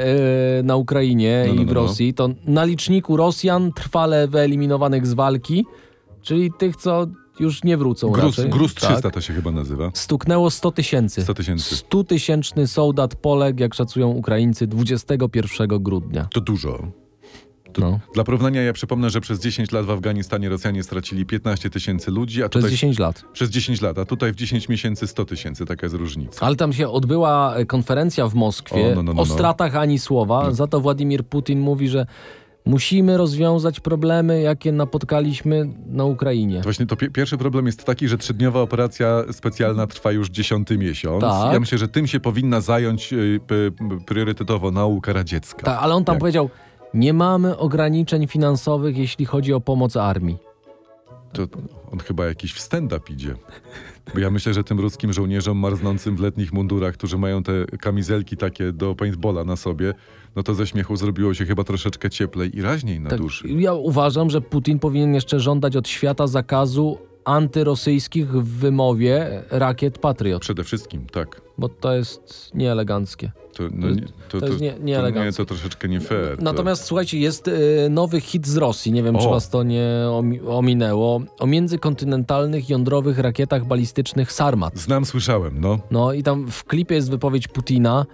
y, 0.59 0.63
na 0.63 0.75
Ukrainie 0.75 1.45
No, 1.47 1.53
no, 1.53 1.61
i 1.61 1.65
w 1.65 1.67
no, 1.67 1.73
no. 1.73 1.81
Rosji, 1.81 2.13
to 2.13 2.29
na 2.45 2.63
liczniku 2.65 3.17
Rosjan 3.17 3.73
trwale 3.73 4.27
wyeliminowanych 4.27 5.07
z 5.07 5.13
walki, 5.13 5.65
czyli 6.21 6.51
tych, 6.57 6.75
co 6.75 7.07
już 7.41 7.63
nie 7.63 7.77
wrócą 7.77 8.09
Gruz, 8.09 8.37
raczej. 8.37 8.51
gruz 8.51 8.75
300 8.75 9.01
Tak. 9.01 9.13
to 9.13 9.21
się 9.21 9.33
chyba 9.33 9.51
nazywa. 9.51 9.91
Stuknęło 9.93 10.51
100 10.51 10.71
tysięcy. 10.71 11.21
100 11.21 11.33
tysięcy. 11.33 11.75
100 11.75 12.03
tysięczny 12.03 12.67
soldat 12.67 13.15
poległ, 13.15 13.61
jak 13.61 13.73
szacują 13.73 14.09
Ukraińcy, 14.09 14.67
21 14.67 15.83
grudnia. 15.83 16.27
To 16.33 16.41
dużo. 16.41 16.87
No. 17.77 17.99
Dla 18.13 18.23
porównania 18.23 18.61
ja 18.61 18.73
przypomnę, 18.73 19.09
że 19.09 19.21
przez 19.21 19.39
10 19.39 19.71
lat 19.71 19.85
w 19.85 19.89
Afganistanie 19.91 20.49
Rosjanie 20.49 20.83
stracili 20.83 21.25
15 21.25 21.69
tysięcy 21.69 22.11
ludzi, 22.11 22.43
a 22.43 22.49
Przez 22.49 22.61
tutaj... 22.61 22.71
10 22.71 22.99
lat. 22.99 23.23
Przez 23.33 23.49
10 23.49 23.81
lat, 23.81 23.97
a 23.97 24.05
tutaj 24.05 24.31
w 24.33 24.35
10 24.35 24.69
miesięcy 24.69 25.07
100 25.07 25.25
tysięcy, 25.25 25.65
taka 25.65 25.85
jest 25.85 25.95
różnica. 25.95 26.45
Ale 26.45 26.55
tam 26.55 26.73
się 26.73 26.89
odbyła 26.89 27.55
e, 27.55 27.65
konferencja 27.65 28.27
w 28.27 28.33
Moskwie. 28.33 28.91
O, 28.91 28.95
no, 28.95 29.03
no, 29.03 29.13
no, 29.13 29.21
o 29.21 29.25
no. 29.25 29.33
stratach 29.33 29.75
ani 29.75 29.99
słowa. 29.99 30.51
Za 30.51 30.67
to 30.67 30.79
Władimir 30.81 31.23
Putin 31.25 31.59
mówi, 31.59 31.89
że 31.89 32.05
musimy 32.65 33.17
rozwiązać 33.17 33.79
problemy, 33.79 34.41
jakie 34.41 34.71
napotkaliśmy 34.71 35.69
na 35.87 36.05
Ukrainie. 36.05 36.61
Właśnie 36.61 36.85
to 36.85 36.95
pi- 36.95 37.09
pierwszy 37.11 37.37
problem 37.37 37.65
jest 37.65 37.83
taki, 37.83 38.07
że 38.07 38.17
trzydniowa 38.17 38.61
operacja 38.61 39.23
specjalna 39.31 39.87
trwa 39.87 40.11
już 40.11 40.29
dziesiąty 40.29 40.77
miesiąc. 40.77 41.21
Tak. 41.21 41.53
Ja 41.53 41.59
myślę, 41.59 41.77
że 41.77 41.87
tym 41.87 42.07
się 42.07 42.19
powinna 42.19 42.61
zająć 42.61 43.13
y, 43.13 43.39
priorytetowo 44.05 44.71
nauka 44.71 45.13
radziecka. 45.13 45.65
Tak, 45.65 45.79
ale 45.81 45.95
on 45.95 46.05
tam 46.05 46.13
Jak? 46.15 46.19
powiedział, 46.19 46.49
nie 46.93 47.13
mamy 47.13 47.57
ograniczeń 47.57 48.27
finansowych, 48.27 48.97
jeśli 48.97 49.25
chodzi 49.25 49.53
o 49.53 49.61
pomoc 49.61 49.97
armii. 49.97 50.37
To 51.33 51.43
on 51.91 51.99
chyba 51.99 52.25
jakiś 52.25 52.53
w 52.53 52.59
stand-up 52.59 53.13
idzie. 53.13 53.35
Bo 54.13 54.19
ja 54.19 54.31
myślę, 54.31 54.53
że 54.53 54.63
tym 54.63 54.79
ruskim 54.79 55.13
żołnierzom 55.13 55.57
marznącym 55.57 56.15
w 56.15 56.19
letnich 56.19 56.53
mundurach, 56.53 56.93
którzy 56.93 57.17
mają 57.17 57.43
te 57.43 57.65
kamizelki 57.79 58.37
takie 58.37 58.71
do 58.71 58.95
paintballa 58.95 59.43
na 59.43 59.55
sobie, 59.55 59.93
no 60.35 60.43
to 60.43 60.53
ze 60.53 60.67
śmiechu 60.67 60.95
zrobiło 60.95 61.33
się 61.33 61.45
chyba 61.45 61.63
troszeczkę 61.63 62.09
cieplej 62.09 62.57
i 62.57 62.61
raźniej 62.61 62.99
na 62.99 63.09
Tak, 63.09 63.19
duszy. 63.21 63.47
ja 63.49 63.73
uważam, 63.73 64.29
że 64.29 64.41
Putin 64.41 64.79
powinien 64.79 65.13
jeszcze 65.13 65.39
żądać 65.39 65.75
od 65.75 65.87
świata 65.87 66.27
zakazu 66.27 66.97
antyrosyjskich 67.25 68.27
w 68.31 68.43
wymowie 68.59 69.43
rakiet 69.51 69.97
Patriot, 69.97 70.41
Przede 70.41 70.63
wszystkim, 70.63 71.05
tak. 71.11 71.41
bo 71.57 71.69
to 71.69 71.93
jest 71.93 72.51
nieeleganckie. 72.53 73.31
To, 73.55 73.63
no, 73.73 73.89
nie, 73.89 74.01
to, 74.29 74.39
to 74.39 74.45
jest 74.47 74.61
nie- 74.61 74.71
to, 74.73 74.83
nieeleganckie. 74.83 75.37
to 75.37 75.45
troszeczkę 75.45 75.87
nie 75.89 75.99
fair. 75.99 76.37
to- 76.37 76.43
Natomiast 76.43 76.83
słuchajcie, 76.83 77.19
jest 77.19 77.47
y, 77.47 77.87
nowy 77.89 78.21
hit 78.21 78.47
z 78.47 78.57
Rosji, 78.57 78.91
nie 78.91 79.03
wiem 79.03 79.17
czy 79.17 79.27
O. 79.27 79.29
was 79.31 79.49
to 79.49 79.63
nie 79.63 79.87
omi- 80.09 80.39
ominęło, 80.47 81.21
o 81.39 81.47
międzykontynentalnych 81.47 82.69
jądrowych 82.69 83.19
rakietach 83.19 83.65
balistycznych 83.65 84.31
Sarmat. 84.31 84.77
Znam, 84.79 85.05
słyszałem, 85.05 85.61
no. 85.61 85.79
No 85.91 86.13
i 86.13 86.23
tam 86.23 86.51
w 86.51 86.63
klipie 86.63 86.95
jest 86.95 87.09
wypowiedź 87.11 87.47
Putina, 87.47 88.05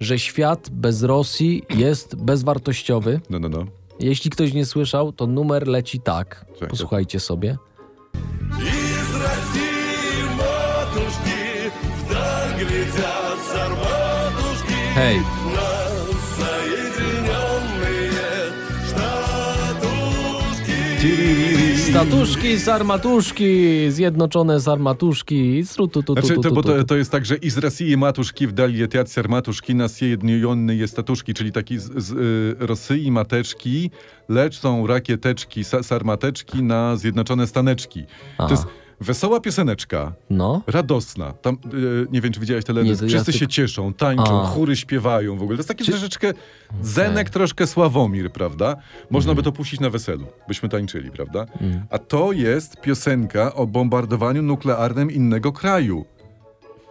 że 0.00 0.18
świat 0.18 0.68
bez 0.72 1.02
Rosji 1.02 1.62
jest 1.70 2.16
bezwartościowy. 2.16 3.20
No, 3.30 3.38
no, 3.38 3.48
no. 3.48 3.64
Jeśli 4.00 4.30
ktoś 4.30 4.52
nie 4.52 4.66
słyszał, 4.66 5.12
to 5.12 5.26
numer 5.26 5.68
leci 5.68 6.00
tak. 6.00 6.44
Posłuchajcie 6.68 7.20
sobie. 7.20 7.56
Из 8.58 9.10
России 9.24 10.22
матушки 10.36 11.72
вдаль 11.98 12.54
глядят 12.58 13.38
с 13.46 13.52
арматушки 13.54 14.78
Hej, 14.96 15.18
нас 15.54 16.18
соединенные 16.38 18.10
штатушки. 18.88 20.78
Statuszki, 21.90 22.58
sarmatuszki, 22.58 23.90
zjednoczone 23.90 24.60
sarmatuszki. 24.60 25.64
Sru, 25.64 25.88
tu, 25.88 26.02
tu, 26.02 26.14
tu, 26.14 26.26
Znaczy, 26.26 26.40
to, 26.42 26.50
bo 26.50 26.62
to, 26.62 26.84
to 26.84 26.96
jest 26.96 27.10
tak, 27.10 27.26
że 27.26 27.36
i 27.36 27.50
z 27.50 27.58
Rosji 27.58 27.96
matuszki 27.96 28.46
wdali 28.46 28.82
etiat 28.82 29.10
sarmatuszki 29.10 29.74
na 29.74 29.88
zjednione 29.88 30.74
jest 30.74 30.92
statuszki, 30.92 31.34
czyli 31.34 31.52
taki 31.52 31.78
z, 31.78 31.90
z 31.96 32.12
y, 32.12 32.66
Rosji 32.66 33.10
mateczki 33.10 33.90
lecą 34.28 34.86
rakieteczki, 34.86 35.64
sa, 35.64 35.82
sarmateczki 35.82 36.62
na 36.62 36.96
zjednoczone 36.96 37.46
staneczki. 37.46 38.04
Aha. 38.38 38.48
To 38.48 38.54
jest 38.54 38.66
wesoła 39.00 39.40
pioseneczka. 39.40 40.12
No. 40.30 40.62
Radosna. 40.66 41.32
Tam, 41.32 41.58
y, 41.74 42.06
nie 42.10 42.20
wiem, 42.20 42.32
czy 42.32 42.40
widziałeś 42.40 42.62
Nie, 42.62 42.66
teledysk. 42.66 43.02
ja 43.02 43.08
Wszyscy 43.08 43.24
tylko- 43.24 43.38
się 43.38 43.48
cieszą, 43.48 43.94
tańczą, 43.94 44.42
A. 44.42 44.46
chóry 44.46 44.76
śpiewają 44.76 45.36
w 45.38 45.42
ogóle. 45.42 45.56
To 45.56 45.60
jest 45.60 45.68
taki 45.68 45.84
troszeczkę 45.84 46.32
Zenek, 46.82 47.30
troszkę 47.30 47.66
Sławomir, 47.66 48.32
prawda? 48.32 48.76
Można 49.10 49.30
Mhm. 49.30 49.36
by 49.36 49.42
to 49.42 49.52
puścić 49.52 49.80
na 49.80 49.90
weselu. 49.90 50.26
Byśmy 50.48 50.68
tańczyli, 50.68 51.10
prawda? 51.10 51.46
A 51.90 51.98
to 51.98 52.32
jest 52.32 52.80
piosenka 52.80 53.54
o 53.54 53.66
bombardowaniu 53.66 54.42
nuklearnym 54.42 55.10
innego 55.10 55.52
kraju. 55.52 56.04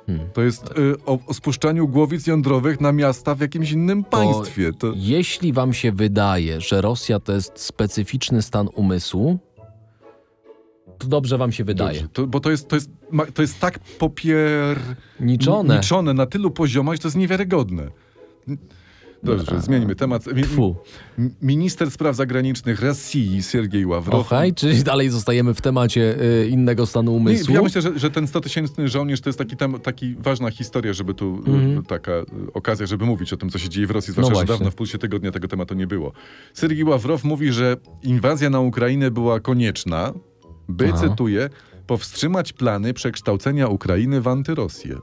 Hmm. 0.08 0.30
To 0.34 0.42
jest 0.42 0.64
y, 0.72 0.96
o, 1.06 1.20
o 1.28 1.34
spuszczaniu 1.34 1.88
głowic 1.88 2.28
jądrowych 2.28 2.82
na 2.82 2.92
miasta 2.92 3.36
w 3.36 3.40
jakimś 3.40 3.72
innym 3.72 4.04
państwie. 4.04 4.72
To, 4.74 4.88
Jeśli 4.96 5.54
wam 5.54 5.74
się 5.74 5.92
wydaje, 5.92 6.62
że 6.62 6.82
Rosja 6.82 7.20
to 7.20 7.34
jest 7.34 7.60
specyficzny 7.60 8.42
stan 8.42 8.70
to 10.98 11.08
dobrze 11.08 11.38
wam 11.38 11.52
się 11.52 11.64
wydaje. 11.64 12.08
To, 12.14 12.28
bo 12.28 12.40
to 12.40 12.52
jest, 12.52 12.68
to, 12.68 12.76
jest, 12.76 12.90
to 13.34 13.42
jest 13.42 13.60
tak 13.60 13.80
Niczone. 13.80 13.98
popierniczone 14.00 16.14
na 16.14 16.26
tylu 16.26 16.52
poziomach, 16.52 16.96
że 16.96 17.02
to 17.02 17.08
jest 17.08 17.18
niewiarygodne. 17.18 17.88
Dobrze, 19.24 19.62
zmieńmy 19.62 19.96
temat. 19.96 20.24
Tfu. 20.44 20.76
minister 21.42 21.92
spraw 21.92 22.16
zagranicznych 22.16 22.82
Rosji, 22.82 23.44
Siergiej 23.44 23.86
Ławrow. 23.86 24.28
Okej, 24.28 24.54
czy 24.54 24.84
dalej 24.84 25.10
zostajemy 25.10 25.54
w 25.54 25.62
temacie 25.62 26.16
y, 26.44 26.48
innego 26.48 26.86
stanu 26.86 27.12
Nie, 27.12 27.18
umysłu? 27.18 27.54
ja 27.54 27.62
myślę, 27.62 27.82
że, 27.82 28.00
że 28.00 28.12
ten 28.12 28.26
100-tysięczny 28.26 28.88
żołnierz 28.88 29.22
to 29.22 29.30
jest 29.30 29.40
taki, 29.40 29.58
tam, 29.58 29.80
taki 29.80 30.16
ważna 30.16 30.52
historia, 30.52 30.94
żeby 30.94 31.14
tu 31.14 31.44
y, 31.80 31.84
taka 31.88 32.12
y, 32.12 32.26
okazja, 32.54 32.86
żeby 32.86 33.06
mówić 33.06 33.34
o 33.34 33.38
tym, 33.38 33.50
co 33.50 33.60
się 33.60 33.70
dzieje 33.70 33.88
w 33.88 33.92
Rosji, 33.92 34.14
No 34.18 34.24
zwłaszcza, 34.24 34.30
że 34.30 34.36
właśnie. 34.46 34.54
dawno 34.54 34.72
w 34.72 34.76
pulsie 34.76 34.98
tygodnia 34.98 35.32
tego 35.32 35.48
tematu 35.48 35.74
nie 35.74 35.88
było. 35.88 36.12
Siergiej 36.60 36.84
Ławrow 36.84 37.24
mówi, 37.24 37.52
że 37.52 37.78
inwazja 38.04 38.50
na 38.50 38.60
Ukrainę 38.60 39.12
była 39.12 39.40
konieczna, 39.40 40.14
by, 40.70 40.90
Aha. 40.94 40.98
cytuję, 40.98 41.50
powstrzymać 41.88 42.54
plany 42.54 42.94
przekształcenia 42.94 43.68
Ukrainy 43.68 44.22
w 44.22 44.28
antyrosję. 44.28 44.98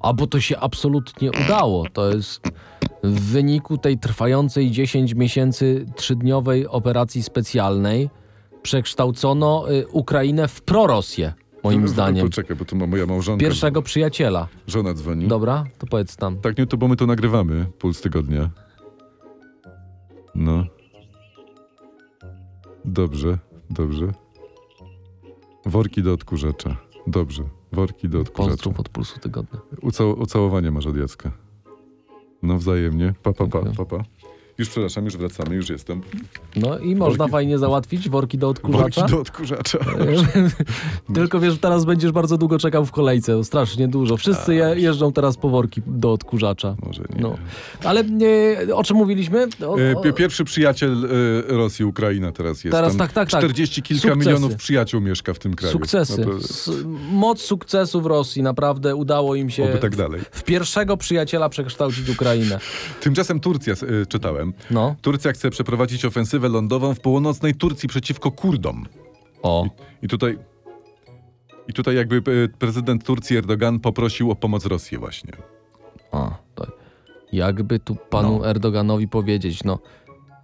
A 0.00 0.12
bo 0.12 0.26
to 0.26 0.40
się 0.40 0.58
absolutnie 0.58 1.30
udało. 1.44 1.84
To 1.92 2.10
jest 2.10 2.40
w 3.02 3.20
wyniku 3.20 3.78
tej 3.78 3.98
trwającej 3.98 4.70
10 4.70 5.14
miesięcy 5.14 5.86
trzydniowej 5.96 6.66
operacji 6.66 7.22
specjalnej 7.22 8.10
przekształcono 8.62 9.72
y, 9.72 9.88
Ukrainę 9.88 10.48
w 10.48 10.62
prorosję, 10.62 11.32
moim 11.64 11.88
zdaniem. 11.94 12.26
Poczekaj, 12.26 12.56
bo 12.56 12.64
tu 12.64 12.76
ma 12.76 12.86
moja 12.86 13.06
małżonka. 13.06 13.40
Pierwszego 13.40 13.82
przyjaciela. 13.82 14.48
Żona 14.66 14.94
dzwoni. 14.94 15.26
Dobra, 15.28 15.64
to 15.78 15.86
powiedz 15.86 16.16
tam. 16.16 16.38
Tak, 16.40 16.58
nie, 16.58 16.66
to 16.66 16.76
bo 16.76 16.88
my 16.88 16.96
to 16.96 17.06
nagrywamy, 17.06 17.66
puls 17.78 18.00
tygodnia. 18.00 18.50
No. 20.34 20.64
Dobrze, 22.84 23.38
dobrze. 23.70 24.12
Worki 25.68 26.02
do 26.02 26.12
odkurzacza. 26.12 26.76
Dobrze, 27.06 27.42
worki 27.72 28.08
do 28.08 28.20
odkurzacza. 28.20 28.56
Pozdrów 28.56 28.80
od 28.80 28.88
Pulsu 28.88 29.20
Tygodnia. 29.20 29.60
Ucał, 29.82 30.20
ucałowanie 30.20 30.70
masz 30.70 30.86
od 30.86 30.96
Jacka. 30.96 31.32
No 32.42 32.58
wzajemnie. 32.58 33.14
Pa, 33.22 33.32
pa, 33.32 33.46
pa, 33.46 33.62
pa, 33.76 33.84
pa. 33.84 34.04
Już 34.58 34.68
przepraszam, 34.68 35.04
już 35.04 35.16
wracamy, 35.16 35.54
już 35.56 35.68
jestem. 35.70 36.00
No 36.56 36.78
i 36.78 36.96
można 36.96 37.24
Worki- 37.24 37.30
fajnie 37.30 37.58
załatwić 37.58 38.08
worki 38.08 38.38
do 38.38 38.48
odkurzacza. 38.48 39.00
Worki 39.00 39.14
do 39.14 39.20
odkurzacza. 39.20 39.78
Tylko 41.14 41.40
wiesz, 41.40 41.58
teraz 41.58 41.84
będziesz 41.84 42.12
bardzo 42.12 42.38
długo 42.38 42.58
czekał 42.58 42.86
w 42.86 42.92
kolejce, 42.92 43.44
strasznie 43.44 43.88
dużo. 43.88 44.16
Wszyscy 44.16 44.54
je, 44.54 44.74
jeżdżą 44.76 45.12
teraz 45.12 45.36
po 45.36 45.48
worki 45.48 45.82
do 45.86 46.12
odkurzacza. 46.12 46.76
Może 46.86 47.02
nie. 47.16 47.20
No. 47.22 47.36
Ale 47.84 48.04
e, 48.68 48.74
o 48.74 48.84
czym 48.84 48.96
mówiliśmy? 48.96 49.48
O, 49.66 49.80
E, 49.80 49.96
o, 49.96 50.00
pi- 50.02 50.12
Pierwszy 50.12 50.44
przyjaciel 50.44 51.04
e, 51.04 51.08
Rosji, 51.56 51.84
Ukraina 51.84 52.32
teraz 52.32 52.64
jest. 52.64 52.76
Teraz 52.76 52.92
Tam 52.92 52.98
tak, 52.98 53.12
tak, 53.12 53.30
tak. 53.30 53.40
40 53.40 53.82
kilka 53.82 54.02
Sukcesy. 54.02 54.18
milionów 54.28 54.54
przyjaciół 54.54 55.00
mieszka 55.00 55.34
w 55.34 55.38
tym 55.38 55.54
kraju. 55.54 55.72
sukcesy. 55.72 56.26
S- 56.40 56.70
moc 57.12 57.40
sukcesu 57.40 58.00
w 58.00 58.06
Rosji. 58.06 58.42
Naprawdę 58.42 58.96
udało 58.96 59.34
im 59.34 59.50
się 59.50 59.64
Oby 59.70 59.78
tak 59.78 59.96
dalej. 59.96 60.20
w 60.30 60.42
pierwszego 60.44 60.96
przyjaciela 60.96 61.48
przekształcić 61.48 62.08
Ukrainę. 62.08 62.58
Tymczasem 63.00 63.40
Turcja, 63.40 63.72
e, 63.72 64.06
czytałem. 64.06 64.47
No. 64.70 64.94
Turcja 65.02 65.32
chce 65.32 65.50
przeprowadzić 65.50 66.04
ofensywę 66.04 66.48
lądową 66.48 66.94
w 66.94 67.00
północnej 67.00 67.54
Turcji 67.54 67.88
przeciwko 67.88 68.30
Kurdom. 68.30 68.86
O. 69.42 69.66
I 70.02 70.08
tutaj, 70.08 70.38
i 71.68 71.72
tutaj 71.72 71.96
jakby 71.96 72.16
e, 72.16 72.58
prezydent 72.58 73.04
Turcji 73.04 73.36
Erdogan 73.36 73.80
poprosił 73.80 74.30
o 74.30 74.34
pomoc 74.36 74.66
Rosję 74.66 74.98
właśnie. 74.98 75.32
A, 76.12 76.30
to 76.54 76.66
jakby 77.32 77.78
tu 77.78 77.96
panu 78.10 78.38
No. 78.38 78.48
Erdoganowi 78.48 79.08
powiedzieć, 79.08 79.64
no 79.64 79.78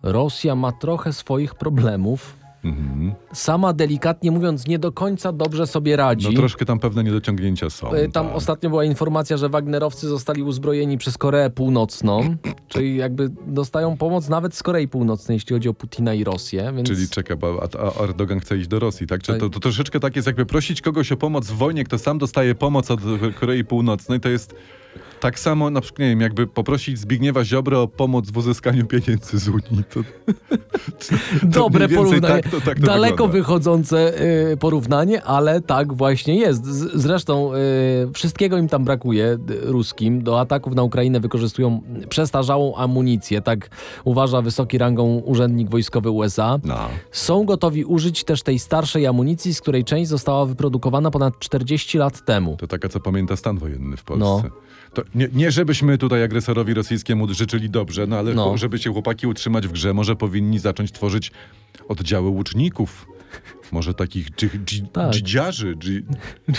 Rosja 0.03 0.55
ma 0.55 0.73
trochę 0.73 1.13
swoich 1.13 1.55
problemów. 1.55 2.37
Mhm. 2.65 3.15
Sama 3.33 3.73
delikatnie 3.73 4.31
mówiąc, 4.31 4.67
nie 4.67 4.79
do 4.79 4.93
końca 4.93 5.33
dobrze 5.33 5.67
sobie 5.67 5.97
radzi. 5.97 6.29
No 6.29 6.33
troszkę 6.33 6.65
tam 6.65 6.79
pewne 6.79 7.05
niedociągnięcia 7.05 7.71
są. 7.71 7.93
E, 7.93 8.09
Tam 8.09 8.27
tak. 8.27 8.37
ostatnio 8.37 8.71
była 8.71 8.85
informacja, 8.85 9.37
że 9.37 9.49
Wagnerowcy 9.49 10.09
zostali 10.09 10.43
uzbrojeni 10.43 10.99
przez 10.99 11.19
Koreę 11.19 11.51
Północną, 11.51 12.37
czyli 12.69 12.97
jakby 12.97 13.31
dostają 13.47 13.97
pomoc 13.97 14.29
nawet 14.29 14.55
z 14.55 14.63
Korei 14.63 14.89
Północnej, 14.89 15.37
jeśli 15.37 15.55
chodzi 15.57 15.69
o 15.69 15.75
Putina 15.75 16.15
i 16.15 16.25
Rosję. 16.25 16.73
Więc... 16.77 16.89
Czyli 16.89 17.09
czeka, 17.09 17.35
a 17.99 18.03
Erdogan 18.03 18.41
chce 18.41 18.57
iść 18.57 18.69
do 18.69 18.79
Rosji, 18.79 19.07
tak? 19.07 19.23
Czy 19.23 19.33
Tak. 19.33 19.41
to, 19.41 19.51
to 19.51 19.61
troszeczkę 19.61 20.01
tak 20.01 20.17
jest, 20.17 20.27
jakby 20.27 20.47
prosić 20.47 20.81
kogoś 20.81 21.13
o 21.13 21.17
pomoc 21.17 21.47
w 21.47 21.57
wojnie, 21.57 21.85
kto 21.85 21.99
sam 21.99 22.19
dostaje 22.19 22.55
pomoc 22.55 22.91
od 22.91 23.01
Korei 23.41 23.65
Północnej, 23.65 24.21
to 24.21 24.29
jest 24.29 24.55
tak 25.25 25.39
samo, 25.39 25.71
na 25.71 25.81
przykład, 25.81 25.99
nie 25.99 26.09
wiem, 26.09 26.21
jakby 26.21 26.47
poprosić 26.47 26.99
Zbigniewa 26.99 27.45
Ziobro 27.45 27.83
o 27.83 27.89
pomoc 27.89 28.31
w 28.31 28.37
uzyskaniu 28.37 28.87
pieniędzy 28.87 29.39
z 29.39 29.49
Unii. 29.49 29.85
To, 29.91 30.01
Dobre 31.43 31.87
mniej 31.87 31.99
więcej 31.99 32.21
porównanie. 32.21 32.43
tak 32.43 32.53
to- 32.53 32.61
tak 32.61 32.81
to 32.81 32.87
Daleko 32.87 33.11
wygląda. 33.15 33.33
wychodzące 33.33 34.23
y, 34.53 34.57
porównanie, 34.57 35.23
ale 35.23 35.61
tak 35.61 35.93
właśnie 35.95 36.37
jest. 36.39 36.67
Z, 36.67 37.01
zresztą 37.03 37.55
y, 37.55 37.59
wszystkiego 38.15 38.59
im 38.59 38.69
tam 38.69 38.85
brakuje 38.85 39.39
ruskim. 39.63 40.23
Do 40.23 40.41
ataków 40.41 40.75
na 40.75 40.83
Ukrainę 40.83 41.21
wykorzystują 41.21 41.81
przestarzałą 42.09 42.77
amunicję, 42.77 43.41
tak 43.41 43.71
uważa 44.05 44.43
wysoki 44.43 44.79
rangą 44.79 45.17
urzędnik 45.25 45.71
wojskowy 45.71 46.11
USA. 46.11 46.59
no. 46.65 46.79
Są 47.13 47.45
gotowi 47.45 47.85
użyć 47.85 48.25
też 48.25 48.43
tej 48.43 48.59
starszej 48.59 49.07
amunicji, 49.07 49.55
z 49.55 49.61
której 49.61 49.85
część 49.85 50.09
została 50.09 50.47
wyprodukowana 50.47 51.11
ponad 51.11 51.39
40 51.39 51.99
lat 51.99 52.25
temu. 52.25 52.57
To 52.57 52.67
taka, 52.67 52.89
co 52.89 53.01
pamięta 53.01 53.37
stan 53.37 53.59
wojenny 53.59 53.97
w 53.97 54.05
Polsce. 54.05 54.25
No. 54.25 54.43
To 54.95 55.03
nie, 55.15 55.29
nie 55.33 55.51
żebyśmy 55.51 55.99
tutaj 55.99 56.23
agresorowi 56.23 56.75
rosyjskiemu 56.75 57.35
życzyli 57.35 57.71
dobrze, 57.71 58.07
no 58.07 58.17
ale 58.19 58.35
No. 58.35 58.57
żeby 58.59 58.79
się 58.79 58.93
chłopaki 58.93 59.27
utrzymać 59.27 59.69
w 59.69 59.73
grze, 59.73 59.95
może 59.95 60.17
powinni 60.17 60.59
zacząć 60.59 60.93
tworzyć 60.93 61.31
oddziały 61.89 62.29
łuczników. 62.29 63.07
Może 63.73 63.95
takich 63.95 64.31
dży, 64.31 64.51
Tak. 64.93 65.13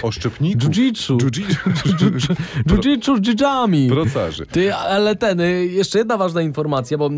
oszczepników. 0.03 0.69
Jiu-jitsu. 0.69 1.17
Z 3.17 3.21
dżidżami. 3.21 3.87
Procarzy. 3.89 4.45
Ty, 4.45 4.73
ale 4.75 5.15
ten, 5.15 5.39
y, 5.39 5.65
jeszcze 5.65 5.97
jedna 5.97 6.17
ważna 6.17 6.41
informacja, 6.41 6.97
bo 6.97 7.07
e, 7.07 7.11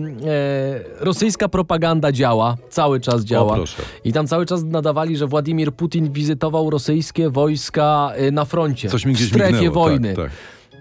rosyjska 0.99 1.49
propaganda 1.49 2.11
działa, 2.11 2.57
cały 2.69 2.99
czas 2.99 3.23
działa. 3.23 3.53
O, 3.53 3.55
proszę. 3.55 3.81
I 4.03 4.13
tam 4.13 4.27
cały 4.27 4.45
czas 4.45 4.63
nadawali, 4.63 5.17
że 5.17 5.27
Władimir 5.27 5.71
Putin 5.73 6.11
wizytował 6.11 6.69
rosyjskie 6.69 7.29
wojska 7.29 8.11
y, 8.27 8.31
na 8.31 8.45
froncie, 8.45 8.89
Coś 8.89 9.05
mi 9.05 9.13
w 9.13 9.17
gdzieś 9.17 9.29
strefie 9.29 9.53
mignęło, 9.53 9.73
wojny. 9.73 10.15
Tak, 10.15 10.25
tak. 10.25 10.33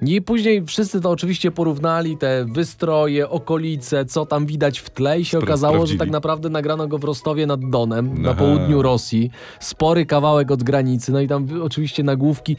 I 0.03 0.23
później 0.23 0.65
wszyscy 0.67 1.01
to 1.01 1.11
oczywiście 1.11 1.51
porównali, 1.51 2.17
te 2.17 2.47
wystroje, 2.53 3.29
okolice, 3.29 4.05
co 4.05 4.27
tam 4.27 4.47
widać 4.47 4.79
w 4.79 4.91
tle 4.91 5.21
i 5.21 5.25
się 5.25 5.39
okazało, 5.39 5.87
że 5.87 5.97
tak 5.97 6.11
naprawdę 6.11 6.49
nagrano 6.51 6.89
go 6.89 6.99
w 6.99 7.05
Rostowie 7.05 7.47
nad 7.47 7.71
Donem, 7.71 8.23
na 8.23 8.31
Aha. 8.31 8.39
południu 8.39 8.83
Rosji. 8.83 9.31
Spory 9.61 10.07
kawałek 10.07 10.51
od 10.51 10.63
granicy, 10.63 11.13
no 11.13 11.21
i 11.21 11.29
tam 11.29 11.63
oczywiście 11.63 12.03
nagłówki. 12.03 12.57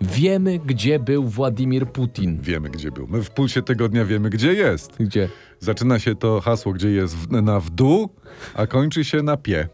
Wiemy, 0.00 0.58
gdzie 0.58 0.98
był 0.98 1.24
Władimir 1.24 1.86
Putin. 1.86 2.38
Wiemy, 2.40 2.70
gdzie 2.70 2.92
był. 2.92 3.06
My 3.06 3.22
w 3.22 3.30
pulsie 3.30 3.62
tygodnia 3.62 4.04
wiemy, 4.04 4.30
gdzie 4.30 4.52
jest. 4.52 4.92
Gdzie? 5.00 5.28
Zaczyna 5.60 5.98
się 5.98 6.14
to 6.14 6.40
hasło, 6.40 6.72
gdzie 6.72 6.90
jest 6.90 7.30
na 7.30 7.60
w 7.60 7.70
dół, 7.70 8.08
a 8.54 8.66
kończy 8.66 9.04
się 9.04 9.22
na 9.22 9.36
pie. 9.36 9.68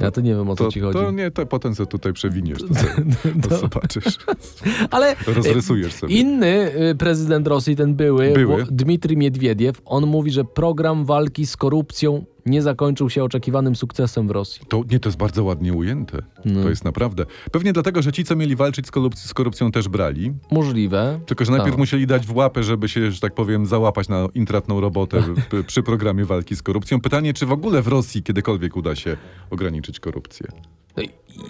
Ja 0.00 0.10
to 0.10 0.20
nie 0.20 0.34
wiem, 0.34 0.50
o 0.50 0.56
co 0.56 0.64
To, 0.64 0.70
ci 0.70 0.80
chodzi. 0.80 0.98
to 0.98 1.10
nie, 1.10 1.30
to 1.30 1.46
potem 1.46 1.74
co 1.74 1.86
tutaj 1.86 2.12
przewiniesz, 2.12 2.58
to, 2.58 2.66
to, 3.42 3.48
to 3.48 3.56
zobaczysz. 3.56 4.18
Ale 4.90 5.16
Rozrysujesz 5.26 5.94
e, 5.94 5.98
sobie. 5.98 6.14
inny 6.20 6.72
y, 6.90 6.94
prezydent 6.94 7.46
Rosji, 7.46 7.76
ten 7.76 7.94
były, 7.94 8.32
Były. 8.32 8.66
Dmitrij 8.70 9.16
Miedwiediew, 9.16 9.82
on 9.84 10.06
mówi, 10.06 10.30
że 10.30 10.44
program 10.44 11.04
walki 11.04 11.46
z 11.46 11.56
korupcją 11.56 12.24
nie 12.46 12.62
zakończył 12.62 13.10
się 13.10 13.24
oczekiwanym 13.24 13.76
sukcesem 13.76 14.28
w 14.28 14.30
Rosji. 14.30 14.62
To 14.68 14.82
nie, 14.90 15.00
to 15.00 15.08
jest 15.08 15.18
bardzo 15.18 15.44
ładnie 15.44 15.72
ujęte. 15.72 16.22
No. 16.44 16.62
To 16.62 16.68
jest 16.68 16.84
naprawdę. 16.84 17.26
Pewnie 17.52 17.72
dlatego, 17.72 18.02
że 18.02 18.12
ci, 18.12 18.24
co 18.24 18.36
mieli 18.36 18.56
walczyć 18.56 18.86
z, 18.86 18.90
korupc- 18.90 19.16
z 19.16 19.34
korupcją, 19.34 19.72
też 19.72 19.88
brali. 19.88 20.32
Możliwe. 20.50 21.20
Tylko, 21.26 21.44
że 21.44 21.50
najpierw 21.50 21.70
Tak. 21.72 21.78
musieli 21.78 22.06
dać 22.06 22.26
w 22.26 22.36
łapę, 22.36 22.62
żeby 22.62 22.88
się, 22.88 23.10
że 23.10 23.20
tak 23.20 23.34
powiem, 23.34 23.66
załapać 23.66 24.08
na 24.08 24.28
intratną 24.34 24.80
robotę 24.80 25.22
p- 25.50 25.62
przy 25.64 25.82
programie 25.82 26.24
walki 26.24 26.56
z 26.56 26.62
korupcją. 26.62 27.00
Pytanie, 27.00 27.34
czy 27.34 27.46
w 27.46 27.52
ogóle 27.52 27.82
w 27.82 27.88
Rosji 27.88 28.22
kiedykolwiek 28.22 28.76
uda 28.76 28.96
się 28.96 29.16
ograniczyć 29.50 30.00
korupcję? 30.00 30.46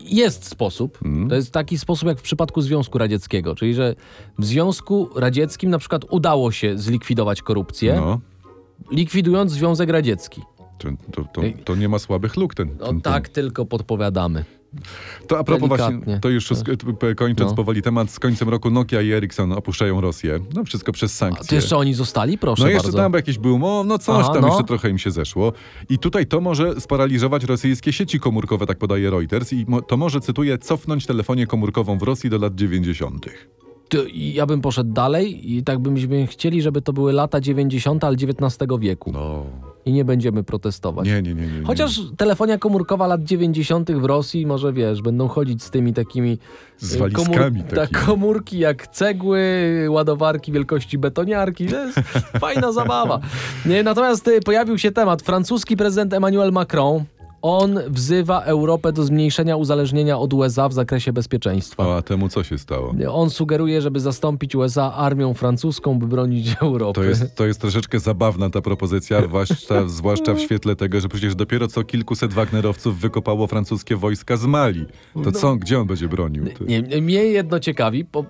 Jest 0.05 0.45
sposób. 0.45 0.99
Mhm. 1.05 1.29
To 1.29 1.35
jest 1.35 1.53
taki 1.53 1.79
sposób 1.79 2.09
jak 2.09 2.19
w 2.19 2.23
przypadku 2.23 2.61
Związku 2.61 2.99
Radzieckiego, 2.99 3.55
czyli 3.55 3.75
że 3.75 3.95
w 4.39 4.45
Związku 4.45 5.09
Radzieckim 5.17 5.71
na 5.71 5.79
przykład 5.79 6.03
udało 6.11 6.53
się 6.53 6.79
zlikwidować 6.79 7.43
korupcję, 7.43 7.95
No. 7.97 8.21
likwidując 8.91 9.53
Związek 9.53 9.91
Radziecki. 9.91 10.43
To, 10.79 10.89
to, 11.13 11.43
to, 11.65 11.75
nie 11.77 11.89
ma 11.89 11.99
słabych 11.99 12.37
luk 12.37 12.55
ten. 12.55 12.69
No 12.81 12.87
ten, 12.87 13.01
ten. 13.01 13.13
tak 13.13 13.29
tylko 13.29 13.67
podpowiadamy. 13.67 14.45
To 15.29 15.39
a 15.39 15.45
propos 15.45 15.69
Delikatnie. 15.69 15.97
właśnie, 15.99 16.21
to 16.21 16.29
już 16.29 16.49
p- 17.01 17.15
kończąc 17.15 17.51
No. 17.51 17.57
powoli 17.57 17.83
temat, 17.83 18.11
z 18.11 18.19
końcem 18.19 18.49
roku 18.49 18.71
Nokia 18.71 19.03
i 19.03 19.11
Ericsson 19.13 19.53
opuszczają 19.53 20.01
Rosję. 20.01 20.39
No 20.55 20.65
wszystko 20.65 20.93
przez 20.93 21.13
A 21.13 21.17
sankcje. 21.17 21.47
to 21.49 21.55
jeszcze 21.55 21.77
oni 21.77 21.95
zostali? 21.95 22.39
Proszę 22.39 22.63
No 22.63 22.69
jeszcze 22.69 22.83
bardzo. 22.83 22.99
tam 22.99 23.13
jakieś 23.13 23.39
było, 23.39 23.59
no, 23.59 23.85
no 23.85 23.99
coś 23.99 24.25
Aha, 24.25 24.33
tam 24.33 24.43
no. 24.43 24.49
jeszcze 24.49 24.65
trochę 24.65 24.91
im 24.91 24.99
się 24.99 25.11
zeszło. 25.11 25.53
I 25.89 25.99
tutaj 25.99 26.27
to 26.27 26.41
może 26.41 26.81
sparaliżować 26.81 27.45
rosyjskie 27.45 27.93
sieci 27.93 28.21
komórkowe, 28.21 28.67
tak 28.67 28.79
podaje 28.79 29.11
Reuters. 29.11 29.53
I 29.53 29.67
to 29.89 29.97
może, 29.97 30.21
cytuję, 30.21 30.59
cofnąć 30.59 31.07
telefonię 31.07 31.47
komórkową 31.47 31.99
w 31.99 32.03
Rosji 32.03 32.31
do 32.31 32.39
lat 32.39 32.55
90. 32.55 33.27
To 33.89 33.99
ja 34.15 34.47
bym 34.47 34.61
poszedł 34.61 34.93
dalej 34.93 35.53
i 35.57 35.63
tak 35.65 35.79
byśmy 35.79 36.27
chcieli, 36.27 36.63
żeby 36.63 36.83
to 36.83 36.93
były 36.93 37.13
lata 37.13 37.41
90., 37.41 38.05
ale 38.05 38.17
XIX 38.17 38.69
wieku. 38.81 39.13
No. 39.13 39.47
I 39.87 39.93
nie 39.93 40.05
będziemy 40.05 40.43
protestować. 40.43 41.07
Nie, 41.07 41.23
nie, 41.23 41.35
nie, 41.35 41.47
nie. 41.47 41.59
nie. 41.61 41.67
Chociaż 41.67 42.01
telefonia 42.17 42.59
komórkowa 42.59 43.07
lat 43.07 43.23
90. 43.25 43.93
w 43.93 44.05
Rosji, 44.05 44.47
może 44.47 44.73
wiesz, 44.73 45.03
będą 45.03 45.29
chodzić 45.29 45.63
z 45.63 45.71
tymi 45.71 45.93
takimi. 45.93 46.39
Z 46.79 46.97
walizkami 46.97 47.61
tak, 47.63 47.71
takimi. 47.71 48.01
komórki 48.01 48.59
jak 48.59 48.87
cegły, 48.87 49.41
ładowarki 49.89 50.53
wielkości 50.53 50.99
betoniarki. 50.99 51.67
To 51.67 51.85
jest 51.87 51.99
fajna 52.41 52.73
zabawa. 52.73 53.21
Nie, 53.67 53.83
Natomiast 53.83 54.29
y, 54.29 54.41
pojawił 54.41 54.79
się 54.79 54.93
temat. 54.93 55.23
Francuski 55.23 55.77
prezydent 55.77 56.13
Emmanuel 56.13 56.53
Macron. 56.53 57.05
On 57.43 57.79
wzywa 57.89 58.43
Europę 58.43 58.93
do 58.93 59.05
zmniejszenia 59.05 59.57
uzależnienia 59.57 60.19
od 60.19 60.35
USA 60.35 60.69
w 60.69 60.73
zakresie 60.73 61.13
bezpieczeństwa. 61.13 61.97
A 61.97 62.03
temu 62.03 62.29
co 62.29 62.45
się 62.45 62.59
stało? 62.59 62.95
On 63.11 63.31
sugeruje, 63.31 63.83
żeby 63.83 64.01
zastąpić 64.01 64.55
USA 64.55 64.95
armią 64.95 65.35
francuską, 65.35 65.99
by 65.99 66.07
bronić 66.07 66.57
Europy. 66.63 67.01
To 67.01 67.05
jest, 67.05 67.35
to 67.35 67.47
jest 67.47 67.61
troszeczkę 67.61 67.99
zabawna 67.99 68.51
ta 68.51 68.61
propozycja, 68.61 69.23
zwłaszcza, 69.29 69.89
zwłaszcza 69.89 70.35
w 70.35 70.41
świetle 70.41 70.77
tego, 70.77 71.01
że 71.01 71.09
przecież 71.09 71.35
dopiero 71.35 71.69
co 71.69 71.85
kilkuset 71.85 72.33
Wagnerowców 72.33 72.99
wykopało 72.99 73.47
francuskie 73.47 73.97
wojska 73.97 74.37
z 74.37 74.47
Mali. 74.47 74.87
To 75.25 75.33
co, 75.33 75.57
gdzie 75.57 75.81
on 75.81 75.87
będzie 75.87 76.09
bronił? 76.09 76.45
Ty? 76.45 76.65
Nie, 76.65 76.83
nie, 76.83 77.03
mnie 77.03 77.25
jedno 77.25 77.61
ciekawi, 77.61 78.05
bo 78.05 78.25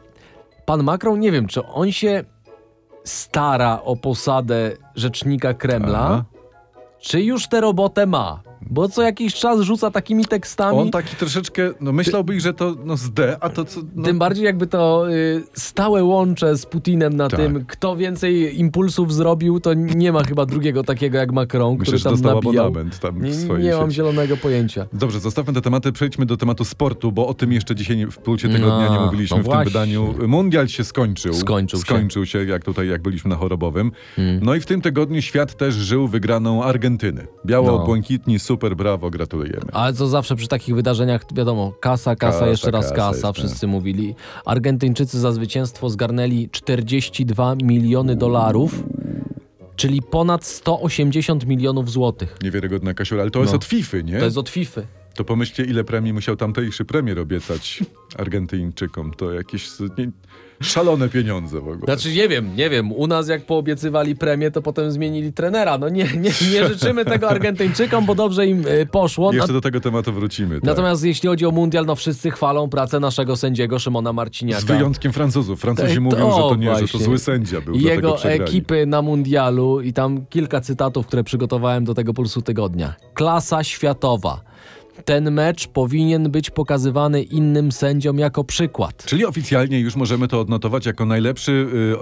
pan 0.66 0.82
Macron, 0.82 1.20
nie 1.20 1.32
wiem, 1.32 1.46
czy 1.46 1.66
on 1.66 1.92
się 1.92 2.24
stara 3.04 3.82
o 3.82 3.96
posadę 3.96 4.76
rzecznika 4.94 5.54
Kremla, 5.54 5.98
Aha. 5.98 6.24
czy 7.00 7.22
już 7.22 7.48
tę 7.48 7.60
robotę 7.60 8.06
ma? 8.06 8.45
Bo 8.70 8.88
co 8.88 9.02
jakiś 9.02 9.34
czas 9.34 9.60
rzuca 9.60 9.90
takimi 9.90 10.24
tekstami. 10.24 10.78
On 10.78 10.90
taki 10.90 11.16
troszeczkę, 11.16 11.70
no 11.80 11.92
myślałbyś, 11.92 12.42
że 12.42 12.54
to 12.54 12.74
no 12.84 12.96
z 12.96 13.10
D, 13.10 13.36
a 13.40 13.48
to 13.48 13.64
co... 13.64 13.80
No, 13.94 14.04
Tym 14.04 14.18
bardziej 14.18 14.44
jakby 14.44 14.66
to 14.66 15.10
y, 15.12 15.42
stałe 15.52 16.04
łącze 16.04 16.56
z 16.56 16.66
Putinem 16.66 17.14
na 17.16 17.28
Tak. 17.28 17.40
tym, 17.40 17.64
kto 17.68 17.96
więcej 17.96 18.60
impulsów 18.60 19.14
zrobił, 19.14 19.60
to 19.60 19.74
nie 19.74 20.12
ma 20.12 20.24
chyba 20.24 20.46
drugiego 20.46 20.84
takiego 20.84 21.18
jak 21.18 21.32
Macron, 21.32 21.76
Myślę, 21.78 21.84
który 21.84 22.02
tam 22.04 22.12
dostał 22.12 22.34
nabijał. 22.34 22.64
abonament 22.66 22.98
tam 22.98 23.18
w 23.18 23.22
Nie, 23.22 23.34
swojej 23.34 23.64
nie 23.64 23.76
mam 23.76 23.90
zielonego 23.90 24.36
pojęcia. 24.36 24.86
Dobrze, 24.92 25.20
zostawmy 25.20 25.52
te 25.52 25.62
tematy, 25.62 25.92
przejdźmy 25.92 26.26
do 26.26 26.36
tematu 26.36 26.64
sportu, 26.64 27.12
bo 27.12 27.26
o 27.26 27.34
tym 27.34 27.52
jeszcze 27.52 27.74
dzisiaj 27.74 28.06
w 28.06 28.18
pulsie 28.18 28.48
tygodnia 28.48 28.86
No, 28.88 28.94
nie 28.94 29.00
mówiliśmy 29.04 29.36
no 29.36 29.42
w 29.42 29.48
tym 29.48 29.64
wydaniu. 29.64 30.14
Mundial 30.26 30.68
się 30.68 30.84
skończył. 30.84 31.34
Skończył 31.34 31.78
się. 31.80 31.84
Skończył 31.86 32.26
się, 32.26 32.44
jak 32.44 32.64
tutaj, 32.64 32.88
jak 32.88 33.02
byliśmy 33.02 33.28
na 33.30 33.36
chorobowym. 33.36 33.92
No 34.40 34.54
i 34.54 34.60
w 34.60 34.66
tym 34.66 34.80
tygodniu 34.80 35.22
świat 35.22 35.56
też 35.56 35.74
żył 35.74 36.08
wygraną 36.08 36.62
Argentyny. 36.64 37.26
Biało-błękitni, 37.46 38.38
super, 38.56 38.76
brawo, 38.76 39.10
gratulujemy. 39.10 39.66
Ale 39.72 39.92
co 39.92 40.06
zawsze 40.06 40.36
przy 40.36 40.48
takich 40.48 40.74
wydarzeniach, 40.74 41.22
wiadomo, 41.34 41.72
kasa, 41.80 42.16
kasa, 42.16 42.32
Kasa, 42.38 42.46
jeszcze 42.50 42.70
raz 42.70 42.84
kasa, 42.92 42.96
kasa, 42.96 43.28
jeszcze. 43.28 43.32
wszyscy 43.32 43.66
mówili. 43.66 44.14
Argentyńczycy 44.44 45.20
za 45.20 45.32
zwycięstwo 45.32 45.90
zgarnęli 45.90 46.48
42 46.52 47.54
miliony 47.62 48.16
dolarów, 48.16 48.82
czyli 49.76 50.02
ponad 50.02 50.44
180 50.44 51.46
milionów 51.46 51.90
złotych. 51.90 52.36
Niewiarygodna 52.42 52.94
kasiura, 52.94 53.22
ale 53.22 53.30
to 53.30 53.40
jest 53.40 53.52
No. 53.52 53.56
od 53.56 53.64
FIFA, 53.64 53.96
nie? 54.00 54.18
To 54.18 54.24
jest 54.24 54.38
od 54.38 54.48
FIFA. 54.48 54.80
To 55.16 55.24
pomyślcie, 55.24 55.64
ile 55.64 55.84
premii 55.84 56.12
musiał 56.12 56.36
tamtejszy 56.36 56.84
premier 56.84 57.18
obiecać 57.18 57.82
Argentyńczykom. 58.18 59.14
To 59.14 59.32
jakieś 59.32 59.68
nie, 59.98 60.10
szalone 60.60 61.08
pieniądze 61.08 61.60
w 61.60 61.68
ogóle. 61.68 61.84
Znaczy 61.84 62.14
nie 62.14 62.28
wiem, 62.28 62.56
nie 62.56 62.70
wiem, 62.70 62.92
u 62.92 63.06
nas 63.06 63.28
jak 63.28 63.46
poobiecywali 63.46 64.16
premię, 64.16 64.50
to 64.50 64.62
potem 64.62 64.90
zmienili 64.90 65.32
trenera. 65.32 65.78
No 65.78 65.88
nie, 65.88 66.04
nie, 66.04 66.30
nie 66.52 66.68
życzymy 66.68 67.04
tego 67.14 67.28
Argentyńczykom, 67.28 68.06
bo 68.06 68.14
dobrze 68.14 68.46
im 68.46 68.66
y, 68.66 68.86
poszło. 68.86 69.32
Jeszcze 69.32 69.52
do 69.52 69.60
tego 69.60 69.80
tematu 69.80 70.12
wrócimy. 70.12 70.54
Tak. 70.54 70.64
Natomiast 70.64 71.04
jeśli 71.04 71.28
chodzi 71.28 71.46
o 71.46 71.50
mundial, 71.50 71.86
no 71.86 71.96
wszyscy 71.96 72.30
chwalą 72.30 72.68
pracę 72.68 73.00
naszego 73.00 73.36
sędziego 73.36 73.78
Szymona 73.78 74.12
Marciniaka. 74.12 74.60
Z 74.60 74.64
wyjątkiem 74.64 75.12
Francuzów. 75.12 75.60
Francuzi 75.60 76.00
mówią, 76.00 76.18
to 76.18 76.36
że 76.36 76.42
to 76.42 76.56
nie, 76.56 76.66
że 76.66 76.74
to 76.74 76.78
właśnie. 76.78 77.00
zły 77.00 77.18
sędzia 77.18 77.60
był. 77.60 77.74
Jego 77.74 78.22
ekipy 78.22 78.86
na 78.86 79.02
mundialu 79.02 79.80
i 79.80 79.92
tam 79.92 80.26
kilka 80.26 80.60
cytatów, 80.60 81.06
które 81.06 81.24
przygotowałem 81.24 81.84
do 81.84 81.94
tego 81.94 82.14
Pulsu 82.14 82.42
Tygodnia. 82.42 82.94
Klasa 83.14 83.64
światowa. 83.64 84.40
Ten 85.04 85.30
mecz 85.30 85.66
powinien 85.68 86.30
być 86.30 86.50
pokazywany 86.50 87.22
innym 87.22 87.72
sędziom 87.72 88.18
jako 88.18 88.44
przykład. 88.44 89.04
Czyli 89.06 89.24
oficjalnie 89.26 89.80
już 89.80 89.96
możemy 89.96 90.28
to 90.28 90.40
odnotować 90.40 90.86
jako 90.86 91.06
najlepszy 91.06 91.52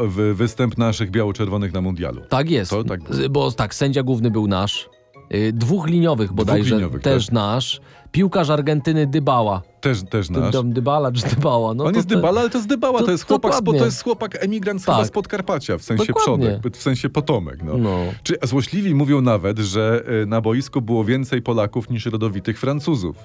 y, 0.05 0.09
wy- 0.09 0.35
występ 0.35 0.79
naszych 0.79 1.11
biało-czerwonych 1.11 1.73
na 1.73 1.81
mundialu. 1.81 2.21
Tak 2.29 2.51
jest. 2.51 2.71
To 2.71 2.85
tak- 2.85 3.01
Bo 3.31 3.51
tak, 3.53 3.75
sędzia 3.75 4.03
główny 4.03 4.31
był 4.31 4.47
nasz. 4.47 4.89
Y, 5.35 5.53
Dwóch 5.53 5.87
liniowych 5.89 6.33
bodajże 6.33 6.75
liniowych, 6.75 7.03
też 7.03 7.27
tak. 7.27 7.33
nasz. 7.33 7.81
Piłkarz 8.13 8.51
Argentyny 8.51 9.07
Dybała. 9.07 9.63
Też, 9.81 10.03
też 10.03 10.29
Dy, 10.29 10.41
nasz. 10.41 10.53
dym, 10.53 10.73
dybala 10.73 11.13
czy 11.13 11.27
Dybała? 11.37 11.75
No 11.75 11.85
On 11.85 11.93
to 11.93 11.99
jest 11.99 12.09
Dybala, 12.09 12.41
ale 12.41 12.51
to 12.51 12.59
jest 12.59 12.69
Dybała, 12.69 12.99
to, 12.99 13.05
to- 13.05 13.11
jest 13.11 13.27
chłopak, 13.27 13.53
dokładnie. 13.53 13.79
to 13.81 13.85
jest 13.87 14.05
chłopak 14.05 14.45
emigrant 14.45 14.83
z 14.83 14.85
Tak. 14.85 15.07
z 15.07 15.11
Podkarpacia, 15.11 15.79
w 15.79 15.83
sensie 15.83 16.05
Dokładnie. 16.07 16.47
przodek, 16.61 16.77
w 16.77 16.83
sensie 16.83 17.09
potomek. 17.09 17.63
No. 17.63 17.77
No. 17.79 17.97
Czy 18.23 18.37
złośliwi 18.43 18.95
mówią 18.95 19.21
nawet, 19.21 19.59
że 19.59 20.05
y, 20.23 20.27
na 20.27 20.41
boisku 20.41 20.83
było 20.83 21.05
więcej 21.05 21.43
Polaków 21.43 21.91
niż 21.91 22.07
rodowitych 22.07 22.61
Francuzów. 22.61 23.17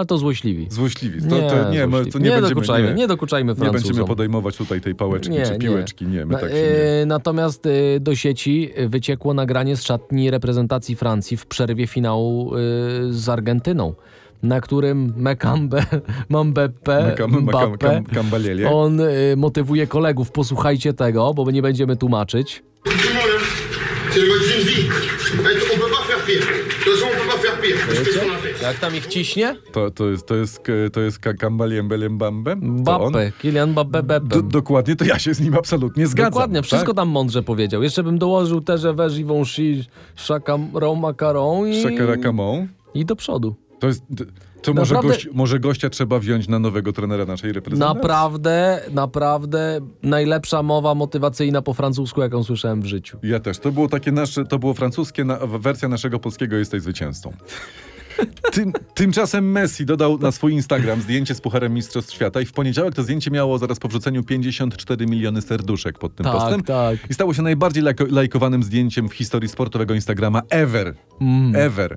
Ale 0.00 0.06
to 0.06 0.18
złośliwi. 0.18 0.66
Złośliwi. 0.70 1.22
To, 1.22 1.28
to, 1.28 1.70
nie, 1.70 1.86
my, 1.86 1.90
złośliwi. 1.96 2.12
to 2.12 2.18
nie, 2.18 2.30
będziemy, 2.30 2.48
dokuczajmy, 2.54 2.88
nie, 2.88 2.94
nie 2.94 3.06
dokuczajmy 3.06 3.54
nie 3.62 3.70
będziemy 3.70 4.04
podejmować 4.04 4.56
tutaj 4.56 4.80
tej 4.80 4.94
pałeczki 4.94 5.30
Nie, 5.30 5.46
czy 5.46 5.52
nie. 5.52 5.58
piłeczki. 5.58 6.06
Nie, 6.06 6.26
my 6.26 6.32
Na- 6.32 6.38
tak 6.38 6.50
się 6.50 6.54
nie... 6.56 7.02
e, 7.02 7.06
Natomiast 7.06 7.66
e, 7.66 8.00
do 8.00 8.14
sieci 8.16 8.70
wyciekło 8.88 9.34
nagranie 9.34 9.76
z 9.76 9.82
szatni 9.82 10.30
reprezentacji 10.30 10.96
Francji 10.96 11.36
w 11.36 11.46
przerwie 11.46 11.86
finału 11.86 12.54
e, 12.54 12.58
z 13.10 13.28
Argentyną, 13.28 13.94
na 14.42 14.60
którym 14.60 15.12
Mekambe, 15.16 15.84
Mambepe, 16.28 17.16
Mbappe, 17.28 18.02
on 18.70 19.00
e, 19.00 19.06
motywuje 19.36 19.86
kolegów, 19.86 20.30
posłuchajcie 20.32 20.92
tego, 20.92 21.34
bo 21.34 21.50
nie 21.50 21.62
będziemy 21.62 21.96
tłumaczyć. 21.96 22.62
C'est 24.12 24.20
le 24.20 24.28
mode 24.28 24.42
d'une 24.48 24.64
vie. 24.66 24.86
Et 24.86 25.74
On 25.74 25.78
peut 25.78 25.90
pas 25.96 26.04
faire 26.08 26.24
pire. 26.26 26.59
Fait 27.76 28.62
Jak 28.62 28.78
tam 28.78 28.96
ich 28.96 29.06
ciśnie? 29.06 29.56
To, 29.72 29.90
to 29.90 30.10
jest, 30.10 30.26
to 30.26 30.34
jest, 30.36 30.62
to 30.92 31.00
jest 31.00 31.18
ka- 31.18 31.34
kambaliem 31.34 31.88
belem 31.88 32.18
bambem? 32.18 32.84
Kylian 33.38 33.70
Mbappe. 33.70 34.20
D- 34.20 34.42
dokładnie, 34.42 34.96
to 34.96 35.04
ja 35.04 35.18
się 35.18 35.34
z 35.34 35.40
nim 35.40 35.54
absolutnie 35.54 36.06
zgadzam. 36.06 36.32
Dokładnie, 36.32 36.62
wszystko 36.62 36.86
tak? 36.92 36.96
tam 36.96 37.08
mądrze 37.08 37.42
powiedział. 37.42 37.82
Jeszcze 37.82 38.02
bym 38.02 38.18
dołożył 38.18 38.60
też 38.60 38.82
Weż 38.82 39.18
i 39.18 39.24
Wąsi, 39.24 39.84
Chakaron, 40.28 41.00
Macaron 41.00 41.68
i, 41.68 41.82
Shakara 41.82 42.16
Camon. 42.16 42.68
i 42.94 43.04
do 43.04 43.16
przodu. 43.16 43.54
To 43.78 43.86
jest... 43.86 44.02
To 44.62 44.74
może, 44.74 44.94
Naprawdę- 44.94 45.14
gość, 45.16 45.28
może 45.32 45.60
gościa 45.60 45.90
trzeba 45.90 46.18
wziąć 46.18 46.48
na 46.48 46.58
nowego 46.58 46.92
trenera 46.92 47.24
naszej 47.24 47.52
reprezentacji? 47.52 47.94
Naprawdę, 47.96 48.80
naprawdę 48.92 49.80
najlepsza 50.02 50.62
mowa 50.62 50.94
motywacyjna 50.94 51.62
po 51.62 51.74
francusku, 51.74 52.20
jaką 52.20 52.44
słyszałem 52.44 52.82
w 52.82 52.86
życiu. 52.86 53.18
Ja 53.22 53.40
też. 53.40 53.58
To 53.58 53.72
było 53.72 53.88
takie 53.88 54.12
nasze, 54.12 54.44
to 54.44 54.58
było 54.58 54.74
francuskie, 54.74 55.24
na, 55.24 55.36
wersja 55.46 55.88
naszego 55.88 56.18
polskiego 56.18 56.56
jesteś 56.56 56.82
zwycięzcą. 56.82 57.32
Tym, 58.52 58.72
tymczasem 58.94 59.50
Messi 59.52 59.86
dodał 59.86 60.18
na 60.18 60.32
swój 60.32 60.52
Instagram 60.52 61.00
zdjęcie 61.02 61.34
z 61.34 61.40
Pucharem 61.40 61.74
Mistrzostw 61.74 62.14
Świata 62.14 62.40
i 62.40 62.44
w 62.44 62.52
poniedziałek 62.52 62.94
to 62.94 63.02
zdjęcie 63.02 63.30
miało 63.30 63.58
zaraz 63.58 63.78
po 63.78 63.88
wrzuceniu 63.88 64.22
54 64.22 65.06
miliony 65.06 65.42
serduszek 65.42 65.98
pod 65.98 66.14
tym 66.14 66.24
Tak, 66.24 66.32
postem. 66.34 66.62
tak. 66.62 66.96
I 67.10 67.14
stało 67.14 67.34
się 67.34 67.42
najbardziej 67.42 67.82
lajko- 67.82 68.12
lajkowanym 68.12 68.62
zdjęciem 68.62 69.08
w 69.08 69.12
historii 69.12 69.48
sportowego 69.48 69.94
Instagrama 69.94 70.42
ever. 70.50 70.94
Mm. 71.20 71.56
Ever. 71.56 71.96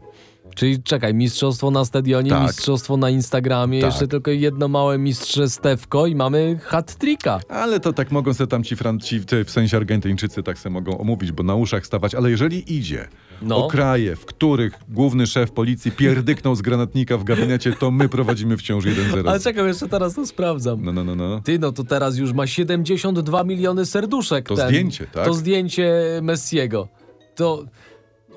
Czyli 0.56 0.84
czekaj, 0.84 1.14
mistrzostwo 1.14 1.72
na 1.72 1.86
stadionie, 1.86 2.30
Tak. 2.30 2.42
mistrzostwo 2.44 2.98
na 2.98 3.10
Instagramie, 3.10 3.82
Tak. 3.82 3.92
jeszcze 3.92 4.08
tylko 4.08 4.32
jedno 4.32 4.68
małe 4.68 4.98
mistrze 4.98 5.50
Stewko 5.50 6.08
i 6.08 6.16
mamy 6.16 6.60
hat-tricka. 6.64 7.40
Ale 7.50 7.80
to 7.80 7.94
tak 7.94 8.12
mogą 8.12 8.34
sobie 8.34 8.48
tam 8.48 8.64
ci, 8.64 8.76
Franci, 8.76 9.20
w 9.46 9.52
sensie 9.52 9.78
Argentyńczycy 9.78 10.44
tak 10.44 10.60
sobie 10.60 10.74
mogą 10.74 10.98
omówić, 10.98 11.32
bo 11.32 11.44
na 11.44 11.56
uszach 11.56 11.86
stawać. 11.86 12.16
Ale 12.16 12.30
jeżeli 12.32 12.76
idzie 12.78 13.08
No. 13.42 13.66
o 13.66 13.68
kraje, 13.68 14.16
w 14.16 14.26
których 14.26 14.74
główny 14.90 15.28
szef 15.28 15.52
policji 15.52 15.92
pierdyknął 15.92 16.56
z 16.56 16.62
granatnika 16.62 17.18
w 17.18 17.24
gabinecie, 17.24 17.74
to 17.74 17.92
my 17.92 18.10
prowadzimy 18.10 18.58
wciąż 18.58 18.86
1-0. 18.86 19.30
Ale 19.30 19.40
czekaj, 19.40 19.66
jeszcze 19.68 19.90
teraz 19.90 20.16
to 20.16 20.28
sprawdzam. 20.28 20.80
No, 20.86 20.94
no, 20.94 21.04
no, 21.04 21.16
no. 21.16 21.42
Ty, 21.42 21.60
no 21.60 21.72
to 21.72 21.84
teraz 21.84 22.18
już 22.18 22.34
ma 22.34 22.48
72 22.48 23.44
miliony 23.44 23.86
serduszek. 23.86 24.48
To 24.48 24.56
ten, 24.56 24.68
zdjęcie, 24.68 25.08
tak? 25.12 25.26
To 25.26 25.34
zdjęcie 25.34 25.94
Messiego. 26.22 26.88
To... 27.36 27.64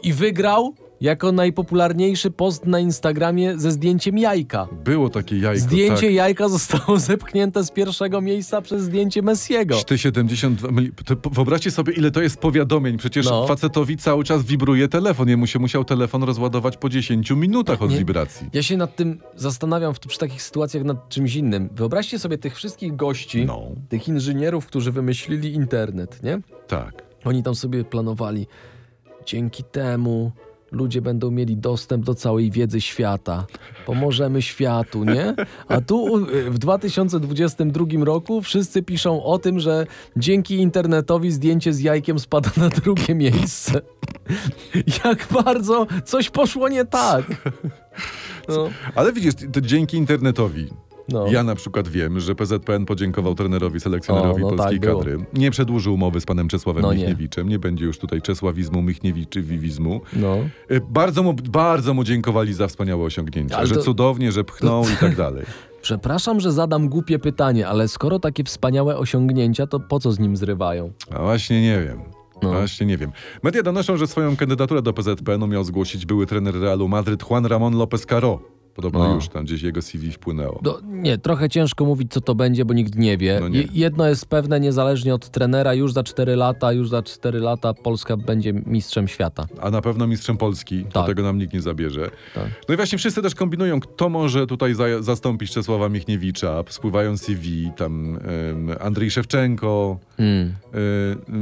I 0.03 0.13
wygrał 0.13 0.75
jako 1.01 1.33
najpopularniejszy 1.33 2.31
post 2.31 2.67
na 2.67 2.81
Instagramie 2.81 3.59
ze 3.59 3.71
zdjęciem 3.71 4.19
jajka. 4.19 4.69
Było 4.85 5.11
takie 5.11 5.39
jajko, 5.39 5.61
Zdjęcie 5.65 6.07
tak. 6.07 6.13
jajka 6.15 6.49
zostało 6.49 6.99
zepchnięte 7.11 7.65
z 7.65 7.71
pierwszego 7.71 8.21
miejsca 8.21 8.63
przez 8.63 8.83
zdjęcie 8.83 9.23
Messiego. 9.23 9.77
Ty 9.87 9.99
72 9.99 10.69
mili- 10.69 10.91
Wyobraźcie 11.33 11.71
sobie, 11.71 11.93
ile 11.93 12.11
to 12.11 12.23
jest 12.23 12.37
powiadomień. 12.39 12.97
Przecież 12.97 13.27
No. 13.27 13.47
facetowi 13.47 13.97
cały 13.97 14.25
czas 14.25 14.43
wibruje 14.45 14.89
telefon. 14.89 15.29
Jemu 15.29 15.47
się 15.47 15.59
musiał 15.59 15.85
telefon 15.85 16.23
rozładować 16.23 16.77
po 16.77 16.89
10 16.89 17.31
minutach 17.31 17.83
od 17.83 17.91
Nie. 17.91 17.99
wibracji. 17.99 18.47
Ja 18.53 18.63
się 18.63 18.77
nad 18.77 18.97
tym 18.97 19.21
zastanawiam 19.35 19.95
w, 19.95 19.99
przy 20.01 20.19
takich 20.19 20.43
sytuacjach 20.43 20.85
nad 20.85 21.09
czymś 21.09 21.35
innym. 21.37 21.69
Wyobraźcie 21.73 22.19
sobie 22.19 22.39
tych 22.39 22.57
wszystkich 22.57 22.97
gości, 22.97 23.45
No. 23.47 23.63
tych 23.89 24.09
inżynierów, 24.09 24.67
którzy 24.67 24.93
wymyślili 24.93 25.53
internet, 25.55 26.23
nie? 26.23 26.41
Tak. 26.69 27.03
Oni 27.25 27.43
tam 27.43 27.55
sobie 27.55 27.85
planowali. 27.85 28.47
Dzięki 29.27 29.65
temu 29.65 30.33
ludzie 30.73 31.03
będą 31.03 31.31
mieli 31.31 31.57
dostęp 31.57 32.05
do 32.05 32.15
całej 32.15 32.51
wiedzy 32.51 32.81
świata. 32.81 33.47
Pomożemy 33.87 34.43
światu, 34.43 35.05
nie? 35.05 35.35
A 35.69 35.81
tu 35.81 36.27
w 36.51 36.59
2022 36.59 38.05
roku 38.05 38.43
wszyscy 38.43 38.83
piszą 38.83 39.25
o 39.25 39.39
tym, 39.39 39.61
że 39.61 39.87
dzięki 40.17 40.55
internetowi 40.55 41.33
zdjęcie 41.33 41.73
z 41.73 41.81
jajkiem 41.81 42.19
spada 42.19 42.51
na 42.57 42.69
drugie 42.69 43.15
miejsce. 43.15 43.81
Jak 45.05 45.29
bardzo 45.45 45.87
coś 46.05 46.31
poszło 46.31 46.69
nie 46.69 46.85
tak. 46.85 47.25
No, 48.49 48.69
Ale 48.95 49.13
widzisz, 49.13 49.35
to 49.53 49.61
dzięki 49.61 49.97
internetowi. 49.97 50.86
No. 51.09 51.27
Ja 51.27 51.43
na 51.43 51.55
przykład 51.55 51.89
wiem, 51.89 52.21
że 52.21 52.35
PZPN 52.35 52.87
podziękował 52.87 53.35
trenerowi, 53.35 53.81
selekcjonerowi 53.81 54.45
O, 54.45 54.51
no 54.51 54.57
polskiej 54.57 54.81
tak, 54.81 54.89
było. 54.91 54.99
kadry. 54.99 55.19
Nie 55.35 55.51
przedłużył 55.51 55.95
umowy 55.95 56.21
z 56.21 56.27
panem 56.27 56.49
Czesławem 56.49 56.83
No 56.83 56.93
nie. 56.93 56.99
Michniewiczem. 56.99 57.49
Nie. 57.49 57.59
będzie 57.59 57.85
już 57.85 57.99
tutaj 57.99 58.23
Czesławizmu, 58.23 58.83
Michniewiczy, 58.83 59.43
Wiwizmu. 59.43 60.01
no. 60.13 60.37
Y, 60.71 60.81
Bardzo 60.91 61.23
mu, 61.23 61.35
bardzo 61.35 61.95
mu 61.95 62.05
dziękowali 62.05 62.55
za 62.55 62.67
wspaniałe 62.69 63.05
osiągnięcia. 63.05 63.57
Ale 63.57 63.67
że 63.67 63.75
to- 63.75 63.83
cudownie, 63.83 64.33
że 64.33 64.45
pchnął 64.45 64.83
i 64.95 64.97
tak 65.01 65.17
dalej. 65.17 65.45
Przepraszam, 65.83 66.41
że 66.41 66.53
zadam 66.53 66.89
głupie 66.89 67.19
pytanie, 67.19 67.69
ale 67.69 67.89
skoro 67.89 68.19
takie 68.19 68.45
wspaniałe 68.45 68.97
osiągnięcia, 68.99 69.67
to 69.67 69.81
po 69.81 70.01
co 70.01 70.13
z 70.13 70.19
nim 70.19 70.37
zrywają? 70.37 70.93
A 71.11 71.23
właśnie 71.23 71.63
nie 71.63 71.81
wiem. 71.83 72.01
No. 72.43 72.51
Właśnie 72.53 72.87
nie 72.87 72.97
wiem. 72.99 73.13
Media 73.43 73.63
donoszą, 73.63 73.97
że 73.97 74.07
swoją 74.07 74.37
kandydaturę 74.37 74.83
do 74.83 74.93
PZPN-u 74.93 75.47
miał 75.47 75.65
zgłosić 75.65 76.07
były 76.07 76.27
trener 76.27 76.61
Realu 76.61 76.89
Madryt 76.89 77.23
Juan 77.31 77.47
Ramon 77.47 77.79
López 77.79 78.07
Caro. 78.07 78.41
Podobno 78.77 79.09
No. 79.09 79.15
już 79.15 79.29
tam 79.29 79.45
gdzieś 79.45 79.63
jego 79.63 79.83
CV 79.83 80.13
wpłynęło. 80.13 80.61
No, 80.65 80.79
nie, 80.87 81.19
trochę 81.19 81.49
ciężko 81.49 81.85
mówić, 81.85 82.13
co 82.13 82.21
to 82.21 82.35
będzie, 82.35 82.65
bo 82.65 82.75
nikt 82.75 82.95
nie 82.95 83.17
wie. 83.19 83.39
No 83.41 83.49
nie. 83.49 83.59
Je- 83.59 83.69
Jedno 83.73 84.09
jest 84.09 84.27
pewne, 84.27 84.61
niezależnie 84.61 85.15
od 85.15 85.31
trenera, 85.31 85.75
już 85.75 85.93
za 85.93 86.03
4 86.03 86.37
lata, 86.37 86.73
już 86.73 86.89
za 86.89 87.03
4 87.03 87.39
lata 87.41 87.75
Polska 87.75 88.17
będzie 88.17 88.53
mistrzem 88.53 89.09
świata. 89.09 89.47
A 89.61 89.71
na 89.71 89.83
pewno 89.83 90.07
mistrzem 90.07 90.37
Polski, 90.37 90.85
do 90.85 90.91
Tak. 90.91 91.07
tego 91.07 91.23
nam 91.23 91.39
nikt 91.39 91.55
nie 91.55 91.61
zabierze. 91.63 92.11
Tak. 92.35 92.45
No 92.69 92.75
i 92.75 92.77
właśnie 92.77 92.99
wszyscy 92.99 93.23
też 93.23 93.35
kombinują, 93.35 93.81
kto 93.81 94.09
może 94.09 94.47
tutaj 94.47 94.75
za 94.75 95.03
zastąpić 95.03 95.51
Czesława 95.53 95.89
Michniewicza. 95.89 96.65
Spływają 96.69 97.17
CV, 97.19 97.71
tam 97.77 98.19
Andrzej 98.81 99.11
Szewczenko. 99.11 99.99
Mm. 100.19 100.55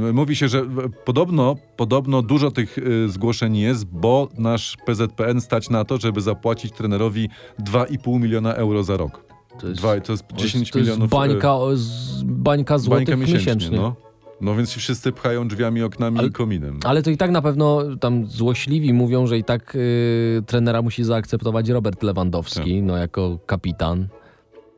Y, 0.09 0.13
mówi 0.13 0.35
się, 0.35 0.47
że 0.47 0.65
podobno, 1.05 1.55
podobno 1.77 2.21
dużo 2.21 2.51
tych 2.51 2.77
y, 2.77 3.09
zgłoszeń 3.09 3.57
jest, 3.57 3.85
bo 3.85 4.29
nasz 4.37 4.77
PZPN 4.85 5.41
stać 5.41 5.69
na 5.69 5.85
to, 5.85 5.97
żeby 5.97 6.21
zapłacić 6.21 6.71
trenerowi 6.73 7.24
2,5 7.59 8.19
miliona 8.19 8.53
euro 8.53 8.83
za 8.83 8.97
rok. 8.97 9.25
To 9.59 9.67
jest, 9.67 9.79
Dwa, 9.81 9.99
to 10.01 10.11
jest 10.11 10.23
10 10.35 10.71
to 10.71 10.79
jest 10.79 10.89
milionów 10.89 11.09
bańka, 11.09 11.55
o, 11.55 11.75
z, 11.75 12.23
bańka 12.23 12.77
złotych 12.77 13.07
bańka 13.07 13.21
miesięcznie. 13.21 13.55
miesięcznie. 13.55 13.77
No. 13.77 13.95
no 14.41 14.55
więc 14.55 14.71
się 14.71 14.79
wszyscy 14.79 15.11
pchają 15.11 15.47
drzwiami, 15.47 15.83
oknami 15.83 16.19
Ale- 16.19 16.27
i 16.27 16.31
kominem. 16.31 16.79
Ale 16.83 17.03
to 17.03 17.09
i 17.09 17.17
tak 17.17 17.31
na 17.31 17.41
pewno 17.41 17.81
tam 17.99 18.25
złośliwi 18.27 18.93
mówią, 18.93 19.27
że 19.27 19.37
i 19.37 19.43
tak 19.43 19.75
y, 19.75 20.43
trenera 20.45 20.81
musi 20.81 21.03
zaakceptować 21.03 21.69
Robert 21.69 22.03
Lewandowski, 22.03 22.75
Tak. 22.75 22.83
no 22.83 22.97
jako 22.97 23.39
kapitan. 23.45 24.07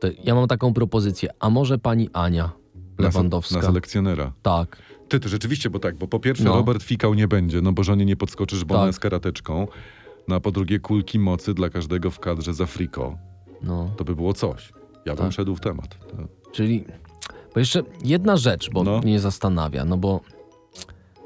To 0.00 0.08
ja 0.24 0.34
mam 0.34 0.48
taką 0.48 0.74
propozycję. 0.74 1.28
A 1.40 1.50
może 1.50 1.78
pani 1.78 2.08
Ania 2.12 2.50
Na 2.98 3.04
Lewandowska? 3.04 3.56
Na 3.56 3.62
selekcjonera. 3.62 4.32
tak. 4.42 4.76
Ty, 5.08 5.20
to 5.20 5.28
rzeczywiście, 5.28 5.70
bo 5.70 5.78
tak, 5.78 5.96
bo 5.96 6.08
po 6.08 6.20
pierwsze 6.20 6.44
No. 6.44 6.54
Robert 6.56 6.82
Fikał 6.82 7.14
nie 7.14 7.28
będzie, 7.28 7.60
no 7.62 7.72
bo 7.72 7.82
żonie 7.82 8.04
nie 8.04 8.16
podskoczysz, 8.16 8.64
bo 8.64 8.74
Tak. 8.74 8.78
ona 8.78 8.86
jest 8.86 9.00
karateczką. 9.00 9.66
No 10.28 10.36
a 10.36 10.40
po 10.40 10.50
drugie 10.50 10.78
kulki 10.80 11.18
mocy 11.18 11.54
dla 11.54 11.70
każdego 11.70 12.10
w 12.10 12.20
kadrze 12.20 12.54
za 12.54 12.66
friko. 12.66 13.18
No. 13.62 13.90
To 13.96 14.04
by 14.04 14.14
było 14.16 14.32
coś. 14.32 14.72
Ja 15.06 15.14
bym 15.14 15.24
Tak. 15.24 15.32
szedł 15.32 15.54
w 15.56 15.60
temat. 15.60 15.98
Czyli, 16.52 16.84
bo 17.54 17.60
jeszcze 17.60 17.82
jedna 18.04 18.36
rzecz, 18.36 18.70
bo 18.70 18.84
No. 18.84 18.98
mnie 19.00 19.20
zastanawia, 19.20 19.84
no 19.84 19.96
bo 19.96 20.20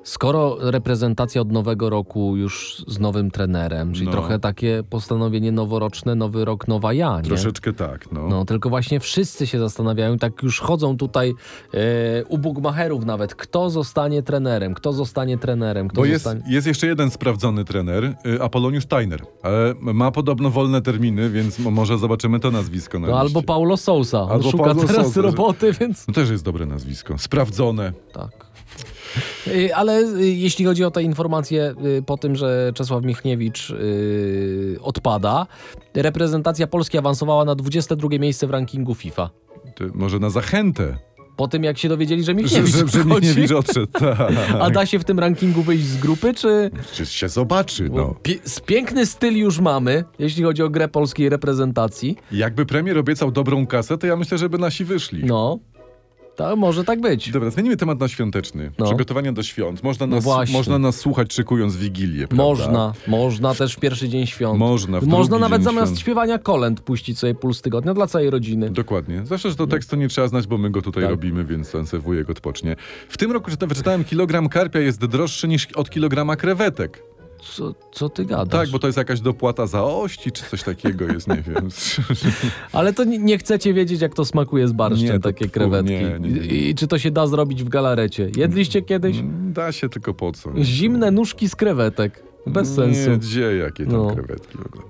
skoro 0.04 0.56
reprezentacja 0.60 1.40
od 1.40 1.52
nowego 1.52 1.90
roku 1.90 2.36
już 2.36 2.84
z 2.88 2.98
nowym 2.98 3.30
trenerem, 3.30 3.92
czyli 3.92 4.06
No. 4.06 4.12
trochę 4.12 4.38
takie 4.38 4.82
postanowienie 4.90 5.52
noworoczne, 5.52 6.14
nowy 6.14 6.44
rok, 6.44 6.68
nowa 6.68 6.92
ja, 6.92 7.16
nie? 7.16 7.22
Troszeczkę 7.22 7.72
tak, 7.72 8.12
no. 8.12 8.28
No, 8.28 8.44
tylko 8.44 8.68
właśnie 8.70 9.00
wszyscy 9.00 9.46
się 9.46 9.58
zastanawiają, 9.58 10.18
tak 10.18 10.42
już 10.42 10.60
chodzą 10.60 10.96
tutaj 10.96 11.34
e, 11.74 12.24
u 12.24 12.38
bugmacherów 12.38 13.04
nawet, 13.04 13.34
kto 13.34 13.70
zostanie 13.70 14.22
trenerem, 14.22 14.74
kto 14.74 14.92
zostanie 14.92 15.38
trenerem, 15.38 15.88
kto 15.88 16.00
Bo 16.00 16.04
jest, 16.04 16.24
zostanie... 16.24 16.54
jest 16.54 16.66
jeszcze 16.66 16.86
jeden 16.86 17.10
sprawdzony 17.10 17.64
trener, 17.64 18.04
y, 18.26 18.42
Apoloniusz 18.42 18.84
Steiner, 18.84 19.22
ale 19.42 19.74
ma 19.80 20.10
podobno 20.10 20.50
wolne 20.50 20.82
terminy, 20.82 21.30
więc 21.30 21.58
mo- 21.58 21.70
może 21.70 21.98
zobaczymy 21.98 22.40
to 22.40 22.50
nazwisko 22.50 22.98
na 22.98 23.06
No, 23.08 23.20
albo. 23.20 23.42
Paulo 23.42 23.76
Sousa, 23.76 24.26
Albo 24.30 24.50
szuka 24.50 24.64
Paulo 24.64 24.84
teraz 24.84 25.06
Sousa, 25.06 25.20
roboty, 25.20 25.72
więc... 25.80 26.08
No 26.08 26.14
też 26.14 26.30
jest 26.30 26.44
dobre 26.44 26.66
nazwisko. 26.66 27.18
Sprawdzone. 27.18 27.92
Tak. 28.12 28.41
Y, 29.46 29.74
Ale 29.74 29.98
y, 30.00 30.26
jeśli 30.26 30.64
chodzi 30.64 30.84
o 30.84 30.90
te 30.90 31.02
informacje 31.02 31.74
y, 31.98 32.02
po 32.02 32.16
tym, 32.18 32.36
że 32.36 32.72
Czesław 32.74 33.04
Michniewicz 33.04 33.72
odpada, 34.80 35.46
reprezentacja 35.94 36.66
Polski 36.66 36.98
awansowała 36.98 37.44
na 37.44 37.54
22 37.54 38.08
miejsce 38.18 38.46
w 38.46 38.50
rankingu 38.50 38.94
FIFA. 38.94 39.30
Ty, 39.74 39.90
może 39.94 40.18
na 40.18 40.30
zachętę, 40.30 40.96
Po 41.36 41.48
tym, 41.48 41.64
jak 41.64 41.78
się 41.78 41.88
dowiedzieli, 41.88 42.24
że 42.24 42.34
Michniewicz 42.34 42.74
że, 42.74 42.88
że. 42.88 43.04
Michniewicz 43.04 43.50
odszedł. 43.50 43.92
Tak. 43.98 44.32
A 44.60 44.70
da 44.70 44.86
się 44.86 44.98
w 44.98 45.04
tym 45.04 45.18
rankingu 45.18 45.62
wyjść 45.62 45.84
z 45.84 45.96
grupy, 45.96 46.34
czy... 46.34 46.70
Czy 46.92 47.06
się 47.06 47.28
zobaczy, 47.28 47.88
no. 47.92 48.14
Z 48.44 48.60
piękny 48.60 49.06
styl 49.06 49.36
już 49.36 49.60
mamy, 49.60 50.04
jeśli 50.18 50.42
chodzi 50.42 50.62
o 50.62 50.70
grę 50.70 50.88
polskiej 50.88 51.28
reprezentacji. 51.28 52.16
Jakby 52.32 52.66
premier 52.66 52.98
obiecał 52.98 53.30
dobrą 53.30 53.66
kasę, 53.66 53.98
to 53.98 54.06
ja 54.06 54.16
myślę, 54.16 54.38
żeby 54.38 54.58
nasi 54.58 54.84
wyszli. 54.84 55.24
No, 55.24 55.58
to 56.36 56.56
może 56.56 56.84
tak 56.84 57.00
być. 57.00 57.30
Dobra, 57.30 57.50
zmienimy 57.50 57.76
temat 57.76 58.00
na 58.00 58.08
świąteczny. 58.08 58.72
No. 58.78 58.84
Przygotowania 58.86 59.32
do 59.32 59.42
świąt. 59.42 59.82
Można 59.82 60.06
No 60.06 60.16
nas, 60.16 60.24
właśnie. 60.24 60.56
można 60.56 60.78
nas 60.78 60.96
słuchać 60.96 61.32
szykując 61.34 61.76
Wigilię, 61.76 62.28
prawda? 62.28 62.44
Można, 62.44 62.92
można 63.06 63.54
też 63.54 63.74
w 63.76 63.80
pierwszy 63.80 64.08
dzień 64.08 64.26
świąt. 64.26 64.58
Można, 64.58 65.00
w 65.00 65.06
Można 65.06 65.38
nawet 65.38 65.62
zamiast 65.64 65.86
świąt. 65.92 66.00
śpiewania 66.00 66.38
kolęd 66.38 66.80
puścić 66.80 67.18
sobie 67.18 67.34
puls 67.34 67.62
tygodnia 67.62 67.94
dla 67.94 68.06
całej 68.06 68.30
rodziny. 68.30 68.70
Dokładnie. 68.70 69.26
Zawsze, 69.26 69.50
że 69.50 69.56
to 69.56 69.66
tekstu 69.66 69.96
nie 69.96 70.08
trzeba 70.08 70.28
znać, 70.28 70.46
bo 70.46 70.58
my 70.58 70.70
go 70.70 70.82
tutaj 70.82 71.02
Tak. 71.02 71.10
robimy, 71.10 71.44
więc 71.44 71.70
ten 71.70 71.84
wujek 72.00 72.30
odpocznie. 72.30 72.76
W 73.08 73.16
tym 73.18 73.32
roku 73.32 73.50
czyta- 73.50 73.66
wyczytałem, 73.66 74.04
kilogram 74.04 74.48
karpia 74.48 74.80
jest 74.80 75.06
droższy 75.06 75.48
niż 75.48 75.66
od 75.66 75.90
kilograma 75.90 76.36
krewetek. 76.36 77.02
Co, 77.42 77.74
co 77.92 78.08
ty 78.08 78.24
gadasz? 78.24 78.60
Tak, 78.60 78.70
bo 78.70 78.78
to 78.78 78.86
jest 78.86 78.98
jakaś 78.98 79.20
dopłata 79.20 79.66
za 79.66 79.84
ości, 79.84 80.32
czy 80.32 80.42
coś 80.44 80.62
takiego 80.62 81.04
jest, 81.12 81.28
nie 81.28 81.42
wiem. 81.42 81.68
Ale 82.72 82.92
to 82.92 83.04
nie, 83.04 83.18
nie 83.18 83.38
chcecie 83.38 83.74
wiedzieć, 83.74 84.00
jak 84.00 84.14
to 84.14 84.24
smakuje 84.24 84.68
z 84.68 84.72
barszczem, 84.72 85.06
Nie, 85.06 85.12
to 85.12 85.18
takie 85.20 85.48
krewetki. 85.48 85.92
nie. 85.92 86.18
I, 86.46 86.68
I 86.70 86.74
czy 86.74 86.86
to 86.86 86.98
się 86.98 87.10
da 87.10 87.26
zrobić 87.26 87.64
w 87.64 87.68
galarecie? 87.68 88.30
Jedliście 88.36 88.82
kiedyś 88.82 89.16
Da 89.52 89.72
się 89.72 89.88
tylko 89.88 90.14
po 90.14 90.32
co. 90.32 90.50
zimne 90.62 91.10
nóżki 91.10 91.48
z 91.48 91.56
krewetek? 91.56 92.22
Bez 92.46 92.74
sensu. 92.74 93.10
Nie, 93.10 93.16
gdzie, 93.16 93.56
jakie 93.56 93.84
tam 93.84 93.92
No. 93.92 94.10
krewetki 94.14 94.58
w 94.58 94.66
ogóle. 94.66 94.84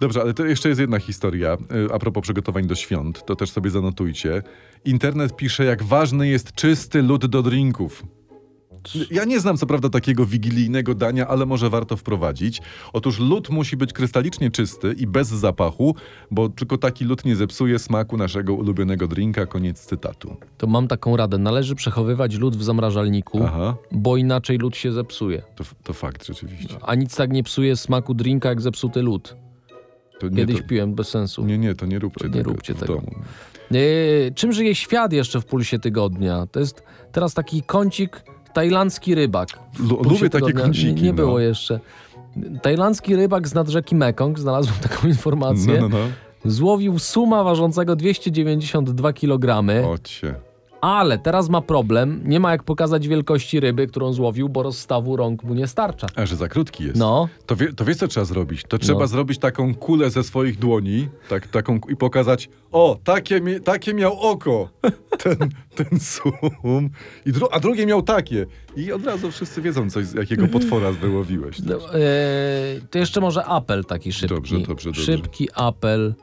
Dobrze, 0.00 0.20
ale 0.20 0.34
to 0.34 0.44
jeszcze 0.44 0.68
jest 0.68 0.80
jedna 0.80 0.98
historia. 0.98 1.56
y, 1.88 1.92
A 1.94 1.98
propos 1.98 2.22
przygotowań 2.22 2.66
do 2.66 2.74
świąt, 2.74 3.24
to 3.26 3.36
też 3.36 3.50
sobie 3.50 3.70
zanotujcie. 3.70 4.42
Internet 4.84 5.36
pisze, 5.36 5.64
jak 5.64 5.82
ważny 5.82 6.28
jest 6.28 6.52
czysty 6.52 7.02
lód 7.02 7.26
do 7.26 7.42
drinków. 7.42 8.02
Ja 9.10 9.24
nie 9.24 9.40
znam 9.40 9.56
co 9.56 9.66
prawda 9.66 9.88
takiego 9.88 10.26
wigilijnego 10.26 10.94
dania, 10.94 11.28
ale 11.28 11.46
może 11.46 11.70
warto 11.70 11.96
wprowadzić. 11.96 12.62
Otóż 12.92 13.18
lód 13.18 13.50
musi 13.50 13.76
być 13.76 13.92
krystalicznie 13.92 14.50
czysty 14.50 14.94
i 14.98 15.06
bez 15.06 15.28
zapachu, 15.28 15.94
bo 16.30 16.48
tylko 16.48 16.78
taki 16.78 17.04
lód 17.04 17.24
nie 17.24 17.36
zepsuje 17.36 17.78
smaku 17.78 18.16
naszego 18.16 18.54
ulubionego 18.54 19.08
drinka. 19.08 19.46
Koniec 19.46 19.80
cytatu. 19.86 20.36
To 20.58 20.66
mam 20.66 20.88
taką 20.88 21.16
radę. 21.16 21.38
Należy 21.38 21.74
przechowywać 21.74 22.34
lód 22.36 22.56
w 22.56 22.62
zamrażalniku, 22.62 23.40
Aha, 23.44 23.76
bo 23.92 24.16
inaczej 24.16 24.58
lód 24.58 24.76
się 24.76 24.92
zepsuje. 24.92 25.42
to, 25.56 25.64
to 25.82 25.92
fakt 25.92 26.26
rzeczywiście. 26.26 26.76
A 26.82 26.94
nic 26.94 27.16
tak 27.16 27.32
nie 27.32 27.42
psuje 27.42 27.76
smaku 27.76 28.14
drinka, 28.14 28.48
jak 28.48 28.60
zepsuty 28.60 29.02
lód. 29.02 29.36
To 30.20 30.28
nie, 30.28 30.36
Kiedyś 30.36 30.56
to, 30.62 30.68
piłem 30.68 30.94
bez 30.94 31.08
sensu. 31.08 31.44
nie, 31.44 31.58
nie, 31.58 31.74
to 31.74 31.86
nie 31.86 31.98
róbcie 31.98 32.24
Nie 32.28 32.32
tego 32.34 32.50
róbcie 32.50 32.74
w 32.74 32.80
tego. 32.80 32.94
domu. 32.94 33.10
Yy, 33.70 34.32
czym 34.34 34.52
żyje 34.52 34.74
świat 34.74 35.12
jeszcze 35.12 35.40
w 35.40 35.44
pulsie 35.46 35.78
tygodnia? 35.78 36.46
To 36.46 36.60
jest 36.60 36.82
teraz 37.12 37.34
taki 37.34 37.62
kącik 37.62 38.24
tajlandzki 38.54 39.14
rybak. 39.14 39.48
Lu- 39.78 40.02
lubię 40.02 40.30
takie 40.30 40.52
kąciki, 40.52 40.94
Nie, 40.94 41.02
nie 41.02 41.08
no. 41.08 41.14
było 41.16 41.40
jeszcze. 41.40 41.80
Tajlandzki 42.62 43.16
rybak 43.16 43.48
z 43.48 43.54
nad 43.54 43.68
rzeki 43.68 43.94
Mekong, 43.96 44.38
znalazłem 44.38 44.76
taką 44.88 45.08
informację, 45.08 45.80
No, 45.80 45.88
no, 45.88 45.98
no. 46.44 46.50
złowił 46.50 46.98
suma 46.98 47.44
ważącego 47.44 47.96
292 47.96 49.12
kg, 49.12 49.64
Ocie. 49.90 50.34
Ale 50.84 51.18
teraz 51.18 51.48
ma 51.48 51.60
problem, 51.60 52.20
nie 52.24 52.40
ma 52.40 52.50
jak 52.50 52.62
pokazać 52.62 53.08
wielkości 53.08 53.60
ryby, 53.60 53.86
którą 53.86 54.12
złowił, 54.12 54.48
bo 54.48 54.62
rozstawu 54.62 55.16
rąk 55.16 55.44
mu 55.44 55.54
nie 55.54 55.66
starcza. 55.66 56.06
A, 56.16 56.26
że 56.26 56.36
za 56.36 56.48
krótki 56.48 56.84
jest. 56.84 56.96
No. 56.96 57.28
To, 57.46 57.56
wie, 57.56 57.72
to 57.72 57.84
wiesz, 57.84 57.96
co 57.96 58.08
trzeba 58.08 58.24
zrobić? 58.24 58.62
To 58.68 58.78
trzeba 58.78 59.00
No. 59.00 59.06
zrobić 59.06 59.38
taką 59.38 59.74
kulę 59.74 60.10
ze 60.10 60.22
swoich 60.24 60.58
dłoni 60.58 61.08
tak, 61.28 61.46
taką, 61.46 61.80
i 61.88 61.96
pokazać, 61.96 62.48
o, 62.72 62.98
takie, 63.04 63.40
mi, 63.40 63.60
takie 63.60 63.94
miał 63.94 64.20
oko, 64.20 64.68
ten, 65.24 65.36
ten 65.74 66.00
sum, 66.00 66.90
I 67.26 67.32
dru, 67.32 67.48
a 67.50 67.60
drugie 67.60 67.86
miał 67.86 68.02
takie. 68.02 68.46
I 68.76 68.92
od 68.92 69.06
razu 69.06 69.30
wszyscy 69.30 69.62
wiedzą, 69.62 69.90
coś, 69.90 70.06
jakiego 70.14 70.48
potwora 70.48 70.92
wyłowiłeś. 70.92 71.58
No, 71.62 71.94
e, 71.94 72.00
to 72.90 72.98
jeszcze 72.98 73.20
może 73.20 73.44
apel 73.44 73.84
taki 73.84 74.12
szybki. 74.12 74.34
Dobrze, 74.34 74.58
dobrze, 74.58 74.88
dobrze. 74.88 75.02
Szybki 75.02 75.48
apel. 75.54 76.14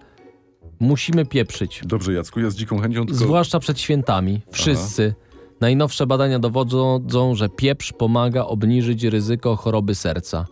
Musimy 0.82 1.26
pieprzyć. 1.26 1.82
Dobrze, 1.86 2.14
Jacku, 2.14 2.40
ja 2.40 2.50
z 2.50 2.56
dziką 2.56 2.80
chęcią 2.80 3.06
tylko... 3.06 3.20
Zwłaszcza 3.24 3.60
przed 3.60 3.80
świętami. 3.80 4.42
Wszyscy. 4.52 5.14
Najnowsze 5.62 6.08
badania 6.08 6.40
dowodzą, 6.40 7.36
że 7.36 7.50
pieprz 7.50 7.94
pomaga 7.94 8.44
obniżyć 8.46 9.04
ryzyko 9.04 9.56
choroby 9.56 9.96
serca, 9.96 10.46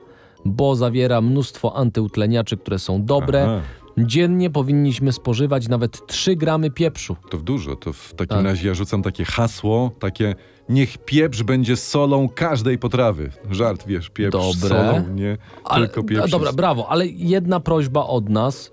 bo 0.45 0.75
zawiera 0.75 1.21
mnóstwo 1.21 1.75
antyutleniaczy, 1.75 2.57
które 2.57 2.79
są 2.79 3.05
dobre. 3.05 3.43
Aha. 3.43 3.61
Dziennie 3.97 4.49
powinniśmy 4.49 5.11
spożywać 5.11 5.67
nawet 5.67 6.07
3 6.07 6.35
gramy 6.35 6.71
pieprzu. 6.71 7.15
To 7.29 7.37
w 7.37 7.43
dużo. 7.43 7.75
To 7.75 7.93
w 7.93 8.09
takim 8.13 8.37
Tak. 8.37 8.45
razie 8.45 8.67
ja 8.67 8.73
rzucam 8.73 9.03
takie 9.03 9.25
hasło, 9.25 9.91
takie 9.99 10.35
niech 10.69 10.97
pieprz 10.97 11.43
będzie 11.43 11.75
solą 11.75 12.29
każdej 12.29 12.77
potrawy. 12.77 13.31
Żart, 13.51 13.83
wiesz, 13.87 14.09
pieprz 14.09 14.31
Dobre. 14.31 14.69
solą, 14.69 15.07
nie 15.13 15.37
Ale, 15.63 15.87
tylko 15.87 16.03
pieprz. 16.03 16.31
dobra, 16.31 16.53
brawo, 16.53 16.89
ale 16.89 17.07
jedna 17.07 17.59
prośba 17.59 18.03
od 18.05 18.29
nas. 18.29 18.71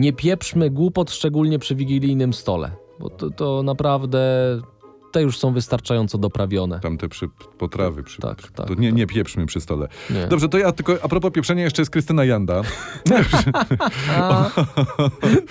Nie 0.00 0.12
pieprzmy 0.12 0.70
głupot, 0.70 1.10
szczególnie 1.10 1.58
przy 1.58 1.74
wigilijnym 1.74 2.32
stole, 2.32 2.70
bo 3.00 3.10
to, 3.10 3.30
to 3.30 3.62
naprawdę 3.62 4.18
te 5.12 5.22
już 5.22 5.38
są 5.38 5.52
wystarczająco 5.52 6.18
doprawione. 6.18 6.80
Tamte 6.80 7.08
przy 7.08 7.28
potrawy. 7.58 8.02
Przy, 8.02 8.20
Tak, 8.22 8.36
przy, 8.38 8.52
tak, 8.52 8.66
to 8.68 8.74
nie, 8.74 8.88
tak. 8.88 8.96
nie 8.98 9.06
pieprzmy 9.06 9.46
przy 9.46 9.60
stole. 9.60 9.88
Nie. 10.10 10.26
Dobrze, 10.26 10.48
to 10.48 10.58
ja 10.58 10.72
tylko 10.72 10.96
a 11.02 11.08
propos 11.08 11.32
pieprzenia 11.32 11.64
jeszcze 11.64 11.82
jest 11.82 11.90
Krystyna 11.92 12.24
Janda. 12.24 12.62
A, 14.18 14.50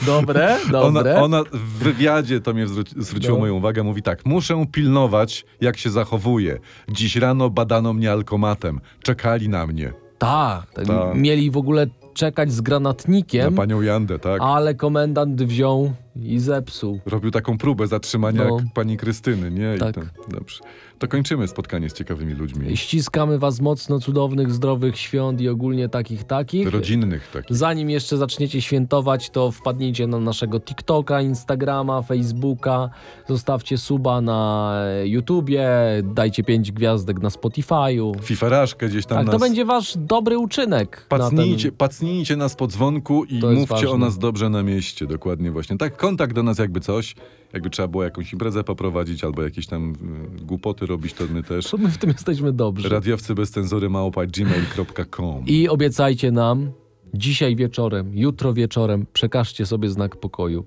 dobre, 0.05 0.57
dobre. 0.71 1.15
Ona, 1.15 1.21
ona 1.23 1.43
w 1.53 1.57
wywiadzie, 1.83 2.41
to 2.41 2.53
mnie 2.53 2.67
zwró- 2.67 3.01
zwróciło 3.01 3.33
No. 3.33 3.39
moją 3.39 3.55
uwagę, 3.55 3.83
mówi 3.83 4.01
tak, 4.01 4.25
muszę 4.25 4.65
pilnować, 4.71 5.45
jak 5.61 5.77
się 5.77 5.89
zachowuje. 5.89 6.59
Dziś 6.89 7.15
rano 7.15 7.49
badano 7.49 7.93
mnie 7.93 8.11
alkomatem. 8.11 8.79
Czekali 9.03 9.49
na 9.49 9.67
mnie. 9.67 9.93
Tak, 10.17 10.73
tak, 10.73 10.85
Tak. 10.87 11.15
mieli 11.15 11.51
w 11.51 11.57
ogóle 11.57 11.87
czekać 12.19 12.51
z 12.51 12.57
Na 12.57 12.63
granatnikiem, 12.63 13.55
panią 13.55 13.81
Jandę, 13.81 14.19
tak? 14.19 14.41
ale 14.41 14.75
komendant 14.75 15.43
wziął 15.43 15.93
i 16.15 16.39
zepsuł. 16.39 16.99
Robił 17.05 17.31
taką 17.31 17.57
próbę 17.57 17.87
zatrzymania 17.87 18.43
No. 18.47 18.55
jak 18.59 18.73
pani 18.73 18.97
Krystyny, 18.97 19.51
nie? 19.51 19.75
I 19.75 19.79
Tak. 19.79 19.95
to, 19.95 20.01
dobrze. 20.27 20.59
To 20.99 21.07
kończymy 21.07 21.47
spotkanie 21.47 21.89
z 21.89 21.93
ciekawymi 21.93 22.33
ludźmi. 22.33 22.77
Ściskamy 22.77 23.39
was 23.39 23.61
mocno, 23.61 23.99
cudownych, 23.99 24.51
zdrowych 24.51 24.97
świąt 24.97 25.41
i 25.41 25.49
ogólnie 25.49 25.89
takich, 25.89 26.23
takich. 26.23 26.67
Rodzinnych 26.73 27.27
takich. 27.33 27.57
Zanim 27.57 27.89
jeszcze 27.89 28.17
zaczniecie 28.17 28.61
świętować, 28.61 29.29
to 29.29 29.51
wpadnijcie 29.51 30.07
na 30.07 30.19
naszego 30.19 30.59
TikToka, 30.59 31.21
Instagrama, 31.21 32.01
Facebooka, 32.01 32.89
zostawcie 33.27 33.77
suba 33.77 34.21
na 34.21 34.73
YouTubie, 35.03 35.69
dajcie 36.03 36.43
pięć 36.43 36.71
gwiazdek 36.71 37.21
na 37.21 37.29
Spotify'u. 37.29 38.21
Fifaraszkę 38.21 38.89
gdzieś 38.89 39.05
tam 39.05 39.17
Tak, 39.17 39.25
nas... 39.27 39.33
to 39.35 39.39
będzie 39.39 39.65
wasz 39.65 39.97
dobry 39.97 40.37
uczynek. 40.37 41.05
na 41.11 41.17
Pacnijcie, 41.17 41.69
ten- 41.69 41.77
pacnijcie 41.77 42.35
nas 42.35 42.55
po 42.55 42.67
dzwonku 42.67 43.23
i 43.25 43.41
mówcie 43.45 43.75
o 43.87 43.91
ważne. 43.91 43.97
nas 44.05 44.17
dobrze 44.17 44.49
na 44.49 44.63
mieście. 44.63 45.07
Dokładnie 45.07 45.51
właśnie. 45.51 45.77
Tak, 45.77 45.97
kontakt 45.97 46.33
do 46.35 46.43
nas 46.43 46.59
jakby 46.59 46.79
coś. 46.79 47.15
Jakby 47.53 47.69
trzeba 47.69 47.87
było 47.87 48.03
jakąś 48.03 48.33
imprezę 48.33 48.63
poprowadzić 48.63 49.23
albo 49.23 49.43
jakieś 49.43 49.67
tam 49.67 49.93
y, 50.41 50.45
głupoty 50.45 50.85
robić, 50.85 51.13
to 51.13 51.23
my 51.31 51.43
też. 51.43 51.69
To 51.69 51.77
my 51.77 51.89
w 51.89 51.97
tym 51.97 52.09
jesteśmy 52.09 52.53
dobrzy. 52.53 52.89
Radiowcy 52.89 53.35
bez 53.35 53.51
cenzury 53.51 53.89
małpa 53.89 54.25
gmail.com 54.25 55.43
I 55.47 55.69
obiecajcie 55.69 56.31
nam 56.31 56.71
dzisiaj 57.13 57.55
wieczorem, 57.55 58.11
jutro 58.17 58.53
wieczorem, 58.53 59.05
przekażcie 59.13 59.65
sobie 59.65 59.89
znak 59.89 60.15
pokoju. 60.15 60.65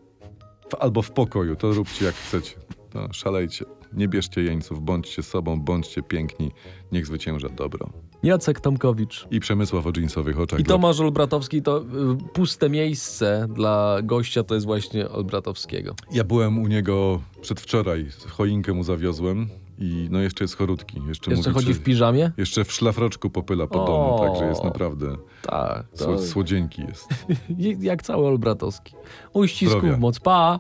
Albo 0.81 1.03
w 1.03 1.11
pokoju, 1.11 1.57
to 1.57 1.73
róbcie 1.73 2.05
jak 2.05 2.15
chcecie. 2.15 2.55
No, 2.95 3.09
szalejcie. 3.13 3.65
Nie 3.95 4.09
bierzcie 4.09 4.43
jeńców, 4.43 4.81
bądźcie 4.85 5.23
sobą, 5.23 5.61
bądźcie 5.61 6.03
piękni. 6.03 6.51
Niech 6.93 7.07
zwycięża 7.07 7.49
dobro. 7.49 7.89
Jacek 8.23 8.61
Tomkowicz. 8.61 9.27
I 9.31 9.41
Przemysław 9.41 9.87
o 9.87 9.93
dżinsowych 9.93 10.41
oczach. 10.41 10.61
I 10.61 10.65
Tomasz 10.65 11.01
Olbratowski 11.01 11.63
to 11.63 11.79
y, 11.81 11.85
puste 12.33 12.71
miejsce 12.71 13.47
dla 13.55 13.99
gościa 14.03 14.43
to 14.43 14.55
jest 14.55 14.67
właśnie 14.67 15.09
Olbratowskiego. 15.09 15.95
Ja 16.13 16.25
byłem 16.25 16.59
u 16.59 16.67
niego 16.67 17.21
przedwczoraj, 17.41 18.07
choinkę 18.29 18.73
mu 18.73 18.85
zawiozłem 18.85 19.49
i 19.79 20.09
no 20.11 20.21
jeszcze 20.21 20.45
jest 20.45 20.57
chorutki. 20.57 21.01
Jeszcze, 21.09 21.31
Jeszcze 21.31 21.51
mówi, 21.51 21.65
chodzi 21.65 21.75
w 21.75 21.83
piżamie? 21.83 22.33
Jeszcze 22.37 22.65
w 22.65 22.73
szlafroczku 22.73 23.31
popyla 23.31 23.67
po 23.67 23.85
O. 23.85 23.87
domu, 23.87 24.33
także 24.33 24.49
jest 24.49 24.65
naprawdę 24.65 25.17
Tak. 25.43 25.89
To... 25.89 26.05
sło, 26.05 26.19
słodzieńki 26.19 26.83
jest. 26.83 27.09
Jak 27.91 28.03
cały 28.03 28.27
Olbratowski. 28.27 28.95
Uścisk 29.33 29.73
Zdrowia. 29.73 29.97
w 29.97 30.01
moc. 30.01 30.21
Pa! 30.21 30.59